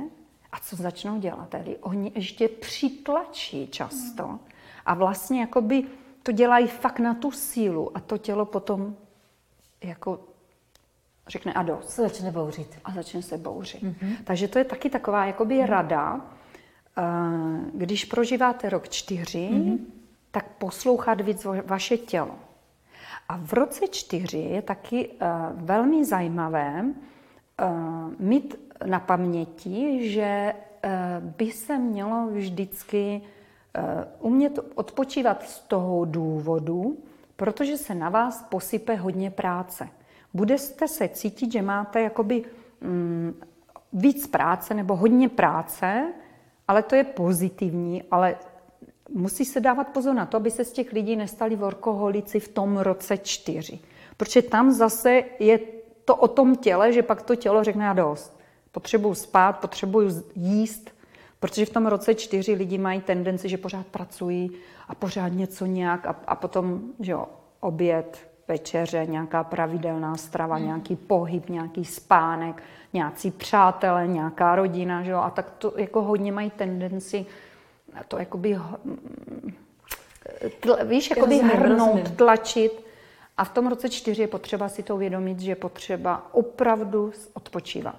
A 0.52 0.60
co 0.60 0.76
začnou 0.76 1.18
dělat? 1.18 1.48
Tedy 1.48 1.76
oni 1.76 2.12
ještě 2.14 2.48
přitlačí 2.48 3.68
často. 3.68 4.26
Mm. 4.26 4.38
A 4.86 4.94
vlastně 4.94 5.40
jakoby 5.40 5.84
to 6.22 6.32
dělají 6.32 6.66
fakt 6.66 6.98
na 6.98 7.14
tu 7.14 7.30
sílu. 7.30 7.96
A 7.96 8.00
to 8.00 8.18
tělo 8.18 8.44
potom 8.44 8.96
jako 9.84 10.20
řekne 11.28 11.52
a 11.52 11.62
dost. 11.62 11.90
Se 11.90 12.02
začne 12.02 12.30
bouřit. 12.30 12.78
A 12.84 12.92
začne 12.92 13.22
se 13.22 13.38
bouřit. 13.38 13.82
Mm-hmm. 13.82 14.16
Takže 14.24 14.48
to 14.48 14.58
je 14.58 14.64
taky 14.64 14.90
taková 14.90 15.26
jakoby 15.26 15.54
mm-hmm. 15.54 15.66
rada, 15.66 16.20
eh, 16.98 17.02
když 17.74 18.04
prožíváte 18.04 18.70
rok 18.70 18.88
čtyři, 18.88 19.48
mm-hmm 19.52 19.78
tak 20.30 20.48
poslouchat 20.58 21.20
víc 21.20 21.46
vaše 21.64 21.96
tělo. 21.96 22.34
A 23.28 23.36
v 23.36 23.52
roce 23.52 23.88
čtyři 23.88 24.38
je 24.38 24.62
taky 24.62 25.08
uh, 25.08 25.16
velmi 25.52 26.04
zajímavé 26.04 26.84
uh, 26.84 28.12
mít 28.18 28.56
na 28.86 29.00
paměti, 29.00 30.10
že 30.10 30.54
uh, 30.54 30.90
by 31.36 31.50
se 31.50 31.78
mělo 31.78 32.26
vždycky 32.26 33.22
uh, 33.78 34.32
umět 34.32 34.58
odpočívat 34.74 35.42
z 35.42 35.60
toho 35.60 36.04
důvodu, 36.04 36.98
protože 37.36 37.76
se 37.76 37.94
na 37.94 38.08
vás 38.08 38.42
posype 38.42 38.94
hodně 38.94 39.30
práce. 39.30 39.88
Budete 40.34 40.88
se 40.88 41.08
cítit, 41.08 41.52
že 41.52 41.62
máte 41.62 42.00
jakoby 42.00 42.44
um, 42.82 43.34
víc 43.92 44.26
práce 44.26 44.74
nebo 44.74 44.96
hodně 44.96 45.28
práce, 45.28 46.12
ale 46.68 46.82
to 46.82 46.94
je 46.94 47.04
pozitivní, 47.04 48.02
ale 48.10 48.36
musí 49.14 49.44
se 49.44 49.60
dávat 49.60 49.88
pozor 49.88 50.14
na 50.14 50.26
to, 50.26 50.36
aby 50.36 50.50
se 50.50 50.64
z 50.64 50.72
těch 50.72 50.92
lidí 50.92 51.16
nestali 51.16 51.56
workoholici 51.56 52.40
v 52.40 52.48
tom 52.48 52.78
roce 52.78 53.18
čtyři. 53.18 53.78
Protože 54.16 54.42
tam 54.42 54.72
zase 54.72 55.24
je 55.38 55.58
to 56.04 56.16
o 56.16 56.28
tom 56.28 56.56
těle, 56.56 56.92
že 56.92 57.02
pak 57.02 57.22
to 57.22 57.36
tělo 57.36 57.64
řekne 57.64 57.90
a 57.90 57.92
dost. 57.92 58.40
Potřebuju 58.72 59.14
spát, 59.14 59.52
potřebuju 59.52 60.22
jíst, 60.34 60.90
protože 61.40 61.66
v 61.66 61.70
tom 61.70 61.86
roce 61.86 62.14
čtyři 62.14 62.54
lidi 62.54 62.78
mají 62.78 63.00
tendenci, 63.00 63.48
že 63.48 63.58
pořád 63.58 63.86
pracují 63.86 64.50
a 64.88 64.94
pořád 64.94 65.28
něco 65.28 65.66
nějak 65.66 66.06
a, 66.06 66.16
a 66.26 66.34
potom, 66.34 66.80
že 67.00 67.12
jo, 67.12 67.26
oběd, 67.60 68.30
večeře, 68.48 69.06
nějaká 69.06 69.44
pravidelná 69.44 70.16
strava, 70.16 70.58
mm. 70.58 70.64
nějaký 70.64 70.96
pohyb, 70.96 71.48
nějaký 71.48 71.84
spánek, 71.84 72.62
nějací 72.92 73.30
přátelé, 73.30 74.06
nějaká 74.06 74.56
rodina, 74.56 75.02
že 75.02 75.10
jo, 75.10 75.18
a 75.18 75.30
tak 75.30 75.50
to 75.50 75.72
jako 75.76 76.02
hodně 76.02 76.32
mají 76.32 76.50
tendenci 76.50 77.26
to 78.08 78.18
jakoby, 78.18 78.58
tl, 80.60 80.76
víš, 80.84 81.10
jakoby 81.10 81.34
rozumím, 81.34 81.56
hrnout, 81.56 81.78
rozumím. 81.78 82.16
tlačit. 82.16 82.84
A 83.36 83.44
v 83.44 83.50
tom 83.50 83.66
roce 83.66 83.88
čtyři 83.88 84.22
je 84.22 84.28
potřeba 84.28 84.68
si 84.68 84.82
to 84.82 84.94
uvědomit, 84.94 85.40
že 85.40 85.50
je 85.50 85.56
potřeba 85.56 86.28
opravdu 86.32 87.12
odpočívat. 87.32 87.98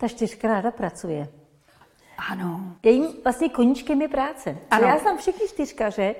Ta 0.00 0.08
čtyřka 0.08 0.48
ráda 0.48 0.70
pracuje. 0.70 1.28
Ano. 2.30 2.76
Jejím 2.82 3.06
vlastně 3.24 3.48
koníčkem 3.48 4.02
je 4.02 4.08
práce. 4.08 4.58
Ano. 4.70 4.86
Já 4.86 4.98
znám 4.98 5.18
všechny 5.18 5.48
čtyřkaře, 5.48 6.14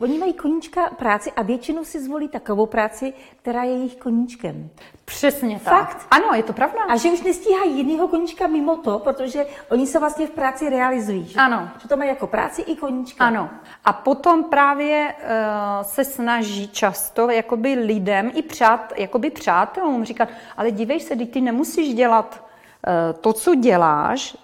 Oni 0.00 0.18
mají 0.18 0.32
koníčka 0.32 0.90
práci 0.98 1.32
a 1.32 1.42
většinou 1.42 1.84
si 1.84 2.00
zvolí 2.04 2.28
takovou 2.28 2.66
práci, 2.66 3.12
která 3.36 3.62
je 3.62 3.72
jejich 3.72 3.96
koníčkem. 3.96 4.70
Přesně 5.04 5.60
tak. 5.64 5.74
Fakt? 5.74 6.06
Ano, 6.10 6.26
je 6.34 6.42
to 6.42 6.52
pravda. 6.52 6.82
A 6.88 6.96
že 6.96 7.10
už 7.10 7.22
nestíhají 7.22 7.76
jiného 7.76 8.08
koníčka 8.08 8.46
mimo 8.46 8.76
to, 8.76 8.98
protože 8.98 9.46
oni 9.70 9.86
se 9.86 9.98
vlastně 9.98 10.26
v 10.26 10.30
práci 10.30 10.70
realizují. 10.70 11.26
Že, 11.26 11.40
ano. 11.40 11.68
Že 11.82 11.88
to 11.88 11.96
mají 11.96 12.10
jako 12.10 12.26
práci 12.26 12.62
i 12.62 12.76
koníčka. 12.76 13.24
Ano. 13.24 13.50
A 13.84 13.92
potom 13.92 14.44
právě 14.44 15.14
uh, 15.14 15.86
se 15.86 16.04
snaží 16.04 16.68
často 16.68 17.30
jakoby 17.30 17.74
lidem 17.74 18.30
i 18.34 18.42
přát, 18.42 18.92
jakoby 18.96 19.30
přátelům 19.30 20.04
říkat, 20.04 20.28
ale 20.56 20.70
dívej 20.70 21.00
se, 21.00 21.16
ty 21.16 21.40
nemusíš 21.40 21.94
dělat 21.94 22.44
uh, 22.86 23.20
to, 23.20 23.32
co 23.32 23.54
děláš, 23.54 24.36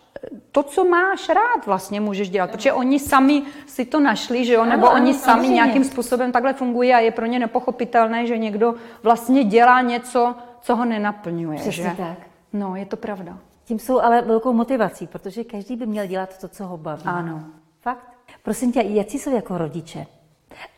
to, 0.53 0.63
co 0.63 0.85
máš 0.85 1.29
rád, 1.29 1.67
vlastně 1.67 2.01
můžeš 2.01 2.31
dělat, 2.31 2.51
protože 2.51 2.73
oni 2.73 2.99
sami 2.99 3.43
si 3.67 3.85
to 3.85 4.01
našli, 4.01 4.45
že 4.45 4.53
jo, 4.53 4.65
nebo 4.65 4.91
ano, 4.91 5.03
oni 5.03 5.15
sami 5.15 5.25
samozřejmě. 5.25 5.55
nějakým 5.55 5.85
způsobem 5.85 6.33
takhle 6.33 6.53
fungují 6.53 6.93
a 6.95 6.99
je 6.99 7.11
pro 7.11 7.27
ně 7.27 7.39
nepochopitelné, 7.39 8.27
že 8.27 8.39
někdo 8.39 8.75
vlastně 9.03 9.45
dělá 9.45 9.81
něco, 9.81 10.35
co 10.61 10.77
ho 10.77 10.85
nenaplňuje. 10.85 11.59
Přesně 11.59 11.85
že? 11.85 11.95
tak. 11.97 12.19
No, 12.53 12.77
je 12.77 12.87
to 12.87 12.97
pravda. 12.97 13.39
Tím 13.65 13.79
jsou 13.79 14.01
ale 14.01 14.23
velkou 14.23 14.53
motivací, 14.53 15.07
protože 15.07 15.45
každý 15.45 15.77
by 15.77 15.87
měl 15.87 16.07
dělat 16.07 16.39
to, 16.39 16.49
co 16.49 16.67
ho 16.67 16.77
baví. 16.77 17.03
Ano. 17.05 17.45
Fakt? 17.81 18.13
Prosím 18.43 18.73
tě, 18.73 18.83
jaký 18.83 19.19
jsou 19.19 19.35
jako 19.35 19.59
rodiče 19.59 20.07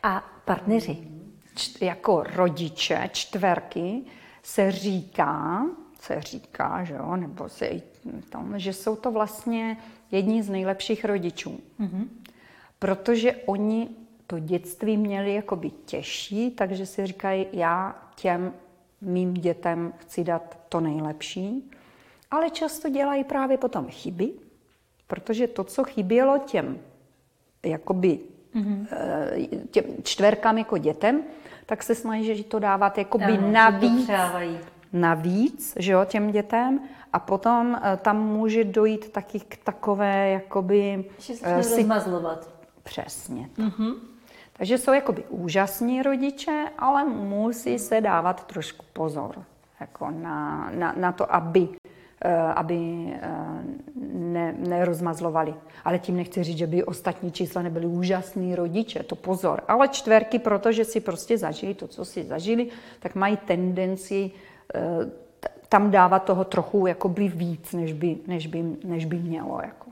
a 0.03 0.23
partneři? 0.45 0.97
Č- 1.55 1.85
jako 1.85 2.23
rodiče, 2.35 3.09
čtverky, 3.13 4.01
se 4.43 4.71
říká, 4.71 5.65
se 5.99 6.21
říká, 6.21 6.83
že 6.83 6.93
jo, 6.93 7.15
nebo 7.15 7.49
se 7.49 7.65
i 7.67 7.83
tom, 8.29 8.59
že 8.59 8.73
jsou 8.73 8.95
to 8.95 9.11
vlastně 9.11 9.77
jedni 10.11 10.43
z 10.43 10.49
nejlepších 10.49 11.05
rodičů. 11.05 11.59
Mm-hmm. 11.79 12.07
Protože 12.79 13.35
oni 13.35 13.89
to 14.27 14.39
dětství 14.39 14.97
měli 14.97 15.33
jakoby 15.33 15.69
těžší, 15.69 16.51
takže 16.51 16.85
si 16.85 17.07
říkají, 17.07 17.47
já 17.53 17.95
těm 18.15 18.53
mým 19.01 19.33
dětem 19.33 19.93
chci 19.97 20.23
dát 20.23 20.57
to 20.69 20.79
nejlepší. 20.79 21.71
Ale 22.31 22.49
často 22.49 22.89
dělají 22.89 23.23
právě 23.23 23.57
potom 23.57 23.87
chyby, 23.87 24.29
protože 25.07 25.47
to, 25.47 25.63
co 25.63 25.83
chybělo 25.83 26.37
těm 26.37 26.79
jakoby 27.63 28.19
mm-hmm. 28.55 28.87
těm 29.71 29.83
čtverkám 30.03 30.57
jako 30.57 30.77
dětem, 30.77 31.23
tak 31.65 31.83
se 31.83 31.95
snaží 31.95 32.43
to 32.43 32.59
dávat 32.59 32.97
jakoby 32.97 33.23
ano, 33.23 33.51
navíc, 33.51 34.09
navíc 34.93 35.73
že 35.79 35.91
jo, 35.91 36.05
těm 36.05 36.31
dětem 36.31 36.79
a 37.15 37.19
potom 37.19 37.75
eh, 37.75 37.97
tam 37.97 38.27
může 38.27 38.63
dojít 38.63 39.11
taky 39.11 39.39
k 39.39 39.57
takové, 39.63 40.29
jakoby... 40.29 41.05
Že 41.19 41.35
se 41.35 41.55
uh, 41.55 41.61
si... 41.61 41.75
rozmazlovat. 41.77 42.49
Přesně. 42.83 43.49
Mm-hmm. 43.57 43.93
Takže 44.53 44.77
jsou 44.77 44.93
jakoby 44.93 45.23
úžasní 45.29 46.01
rodiče, 46.01 46.65
ale 46.77 47.03
musí 47.03 47.79
se 47.79 48.01
dávat 48.01 48.47
trošku 48.47 48.85
pozor 48.93 49.43
jako 49.79 50.11
na, 50.11 50.71
na, 50.75 50.93
na 50.97 51.11
to, 51.11 51.35
aby, 51.35 51.67
eh, 52.21 52.35
aby 52.35 52.79
ne, 54.11 54.55
nerozmazlovali. 54.57 55.55
Ale 55.85 55.99
tím 55.99 56.17
nechci 56.17 56.43
říct, 56.43 56.57
že 56.57 56.67
by 56.67 56.83
ostatní 56.83 57.31
čísla 57.31 57.61
nebyly 57.61 57.85
úžasní 57.85 58.55
rodiče, 58.55 59.03
to 59.03 59.15
pozor. 59.15 59.63
Ale 59.67 59.87
čtverky, 59.87 60.39
protože 60.39 60.85
si 60.85 60.99
prostě 60.99 61.37
zažili 61.37 61.73
to, 61.73 61.87
co 61.87 62.05
si 62.05 62.23
zažili, 62.23 62.67
tak 62.99 63.15
mají 63.15 63.37
tendenci 63.37 64.31
tam 65.69 65.91
dávat 65.91 66.19
toho 66.19 66.43
trochu 66.43 66.87
jakoby 66.87 67.27
víc, 67.27 67.73
než 67.73 67.93
by, 67.93 68.17
než 68.27 68.47
by, 68.47 68.63
než 68.83 69.05
by 69.05 69.17
mělo. 69.17 69.61
Jako. 69.63 69.87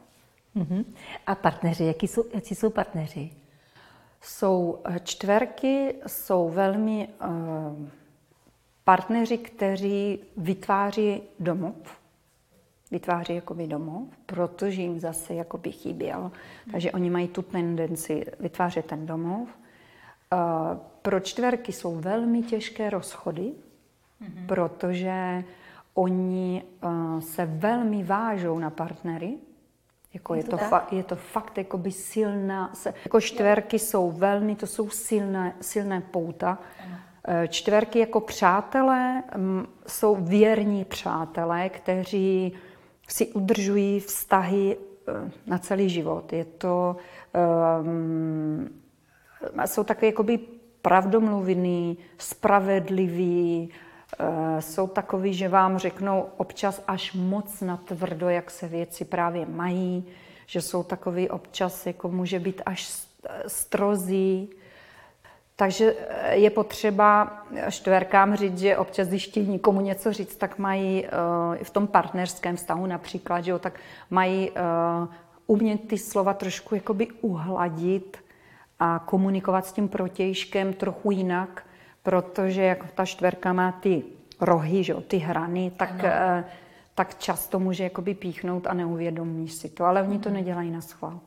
Uh-huh. 0.55 0.85
A 1.27 1.35
partneři, 1.35 1.85
jaký 1.85 2.07
jsou, 2.07 2.25
jaký 2.33 2.55
jsou 2.55 2.69
partneři? 2.69 3.31
Jsou 4.21 4.79
eh, 4.85 4.99
čtverky, 5.03 5.95
jsou 6.07 6.49
velmi 6.49 7.07
uh, 7.07 7.87
partneři, 8.83 9.37
kteří 9.37 10.19
vytváří 10.37 11.21
domov, 11.39 11.75
vytváří 12.91 13.35
jakoby 13.35 13.67
domov, 13.67 14.07
protože 14.25 14.81
jim 14.81 14.99
zase 14.99 15.33
jakoby 15.33 15.71
chyběl. 15.71 16.31
Takže 16.71 16.91
oni 16.91 17.09
mají 17.09 17.27
tu 17.27 17.41
tendenci 17.41 18.25
vytvářet 18.39 18.85
ten 18.85 19.05
domov. 19.05 19.49
Uh, 20.33 20.77
pro 21.01 21.19
čtverky 21.19 21.71
jsou 21.71 21.95
velmi 21.95 22.43
těžké 22.43 22.89
rozchody, 22.89 23.51
mm-hmm. 24.21 24.45
protože 24.47 25.43
oni 25.93 26.63
uh, 26.83 27.19
se 27.19 27.45
velmi 27.45 28.03
vážou 28.03 28.59
na 28.59 28.69
partnery. 28.69 29.37
Jako 30.13 30.33
je, 30.33 30.39
je, 30.39 30.43
to, 30.43 30.57
to 30.57 30.57
fa- 30.57 30.85
je 30.91 31.03
to 31.03 31.15
fakt 31.15 31.57
jakoby 31.57 31.91
silná, 31.91 32.73
se, 32.73 32.93
jako 33.05 33.21
čtverky 33.21 33.79
jsou 33.79 34.11
velmi, 34.11 34.55
to 34.55 34.67
jsou 34.67 34.89
silné, 34.89 35.55
silné 35.61 36.01
pouta. 36.01 36.57
Uh, 37.27 37.47
čtverky 37.47 37.99
jako 37.99 38.19
přátelé 38.19 39.23
um, 39.35 39.67
jsou 39.87 40.15
věrní 40.15 40.85
přátelé, 40.85 41.69
kteří 41.69 42.53
si 43.07 43.27
udržují 43.27 43.99
vztahy 43.99 44.77
uh, 44.77 45.29
na 45.47 45.57
celý 45.57 45.89
život. 45.89 46.33
Je 46.33 46.45
to, 46.45 46.95
um, 47.81 48.69
jsou 49.65 49.83
takové 49.83 50.07
jakoby 50.07 50.39
pravdomluvný, 50.81 51.97
spravedlivý, 52.17 53.69
jsou 54.59 54.87
takový, 54.87 55.33
že 55.33 55.49
vám 55.49 55.77
řeknou 55.77 56.29
občas 56.37 56.83
až 56.87 57.13
moc 57.13 57.61
natvrdo, 57.61 58.29
jak 58.29 58.51
se 58.51 58.67
věci 58.67 59.05
právě 59.05 59.45
mají, 59.45 60.05
že 60.45 60.61
jsou 60.61 60.83
takový 60.83 61.29
občas, 61.29 61.85
jako 61.85 62.09
může 62.09 62.39
být 62.39 62.61
až 62.65 63.07
strozí. 63.47 64.49
Takže 65.55 65.95
eh, 66.09 66.35
je 66.35 66.49
potřeba 66.49 67.41
štverkám 67.69 68.35
říct, 68.35 68.59
že 68.59 68.77
občas, 68.77 69.07
když 69.07 69.27
chtějí 69.27 69.47
nikomu 69.47 69.81
něco 69.81 70.13
říct, 70.13 70.35
tak 70.35 70.59
mají 70.59 71.05
v 71.63 71.69
tom 71.69 71.87
partnerském 71.87 72.55
vztahu 72.55 72.85
například, 72.85 73.41
že 73.41 73.51
jo, 73.51 73.59
tak 73.59 73.79
mají 74.09 74.51
umět 75.47 75.87
ty 75.87 75.97
slova 75.97 76.33
trošku 76.33 76.75
jakoby 76.75 77.07
uhladit 77.21 78.17
a 78.79 78.99
komunikovat 79.05 79.65
s 79.65 79.73
tím 79.73 79.89
protějškem 79.89 80.73
trochu 80.73 81.11
jinak, 81.11 81.65
protože 82.03 82.61
jak 82.61 82.91
ta 82.91 83.05
čtverka 83.05 83.53
má 83.53 83.71
ty 83.71 84.03
rohy, 84.41 84.83
že, 84.83 84.93
ty 84.93 85.17
hrany, 85.17 85.71
tak, 85.77 86.03
eh, 86.03 86.45
tak 86.95 87.17
často 87.17 87.59
může 87.59 87.83
jakoby 87.83 88.13
píchnout 88.13 88.67
a 88.67 88.73
neuvědomí 88.73 89.47
si 89.47 89.69
to, 89.69 89.85
ale 89.85 90.01
oni 90.01 90.19
to 90.19 90.29
mhm. 90.29 90.37
nedělají 90.37 90.71
na 90.71 90.81
schvál. 90.81 91.19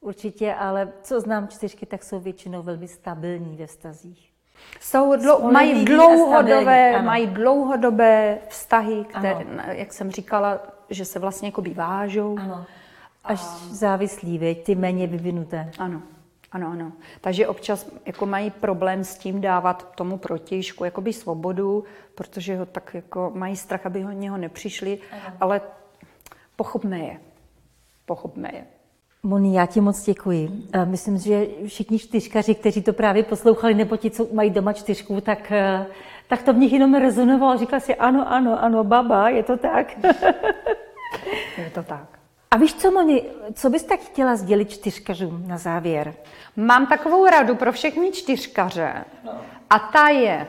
Určitě, 0.00 0.54
ale 0.54 0.92
co 1.02 1.20
znám 1.20 1.48
čtyřky, 1.48 1.86
tak 1.86 2.04
jsou 2.04 2.20
většinou 2.20 2.62
velmi 2.62 2.88
stabilní 2.88 3.56
ve 3.56 3.66
vztazích. 3.66 4.32
Jsou 4.80 5.16
dlou, 5.16 5.52
mají, 5.52 5.84
dlouhodobé, 5.84 7.02
mají 7.02 7.26
dlouhodobé 7.26 8.38
vztahy, 8.48 9.04
které, 9.08 9.34
ano. 9.34 9.62
jak 9.66 9.92
jsem 9.92 10.10
říkala, 10.10 10.60
že 10.90 11.04
se 11.04 11.18
vlastně 11.18 11.48
jako 11.48 11.62
vážou. 11.74 12.38
Ano. 12.38 12.64
Až 13.24 13.40
a... 13.40 13.58
závislí, 13.70 14.38
veď, 14.38 14.64
ty 14.64 14.74
méně 14.74 15.06
vyvinuté. 15.06 15.70
Ano. 15.78 16.02
Ano, 16.56 16.68
ano. 16.72 16.92
Takže 17.20 17.48
občas 17.48 17.90
jako 18.06 18.26
mají 18.26 18.50
problém 18.50 19.04
s 19.04 19.18
tím 19.18 19.40
dávat 19.40 19.94
tomu 19.94 20.18
protějšku 20.18 20.84
jakoby 20.84 21.12
svobodu, 21.12 21.84
protože 22.14 22.56
ho 22.56 22.66
tak 22.66 22.94
jako 22.94 23.32
mají 23.34 23.56
strach, 23.56 23.86
aby 23.86 24.02
ho 24.02 24.12
něho 24.12 24.36
nepřišli, 24.36 24.98
ano. 25.12 25.36
ale 25.40 25.60
pochopme 26.56 26.98
je. 26.98 27.20
Pochopme 28.06 28.50
je. 28.52 28.64
Moni, 29.22 29.56
já 29.56 29.66
ti 29.66 29.80
moc 29.80 30.04
děkuji. 30.04 30.50
Myslím, 30.84 31.18
že 31.18 31.46
všichni 31.66 31.98
čtyřkaři, 31.98 32.54
kteří 32.54 32.82
to 32.82 32.92
právě 32.92 33.22
poslouchali, 33.22 33.74
nebo 33.74 33.96
ti, 33.96 34.10
co 34.10 34.28
mají 34.32 34.50
doma 34.50 34.72
čtyřku, 34.72 35.20
tak, 35.20 35.52
eh, 35.52 35.86
tak 36.28 36.42
to 36.42 36.52
v 36.52 36.56
nich 36.56 36.72
jenom 36.72 36.94
rezonovalo. 36.94 37.58
Říkal 37.58 37.80
si, 37.80 37.94
ano, 37.94 38.32
ano, 38.32 38.62
ano, 38.62 38.84
baba, 38.84 39.28
je 39.28 39.42
to 39.42 39.56
tak. 39.56 39.98
je 41.58 41.70
to 41.74 41.82
tak. 41.82 42.15
A 42.50 42.56
víš 42.56 42.74
co, 42.74 42.90
Moni, 42.90 43.22
co 43.54 43.70
bys 43.70 43.82
tak 43.82 44.00
chtěla 44.00 44.36
sdělit 44.36 44.70
čtyřkařům 44.70 45.48
na 45.48 45.58
závěr? 45.58 46.14
Mám 46.56 46.86
takovou 46.86 47.26
radu 47.26 47.54
pro 47.54 47.72
všechny 47.72 48.12
čtyřkaře. 48.12 49.04
No. 49.24 49.32
A 49.70 49.78
ta 49.78 50.08
je, 50.08 50.48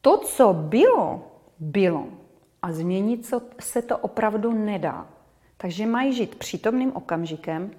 to, 0.00 0.18
co 0.18 0.52
bylo, 0.52 1.32
bylo. 1.58 2.06
A 2.62 2.72
změnit 2.72 3.30
se 3.60 3.82
to 3.82 3.98
opravdu 3.98 4.52
nedá. 4.52 5.06
Takže 5.56 5.86
mají 5.86 6.12
žít 6.12 6.34
přítomným 6.34 6.96
okamžikem 6.96 7.70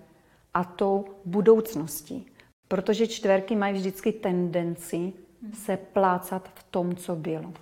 a 0.53 0.63
tou 0.63 1.05
budoucností. 1.25 2.27
Protože 2.67 3.07
čtverky 3.07 3.55
mají 3.55 3.73
vždycky 3.73 4.11
tendenci 4.11 5.13
se 5.53 5.77
plácat 5.77 6.49
v 6.53 6.63
tom, 6.63 6.95
co 6.95 7.15
bylo. 7.15 7.53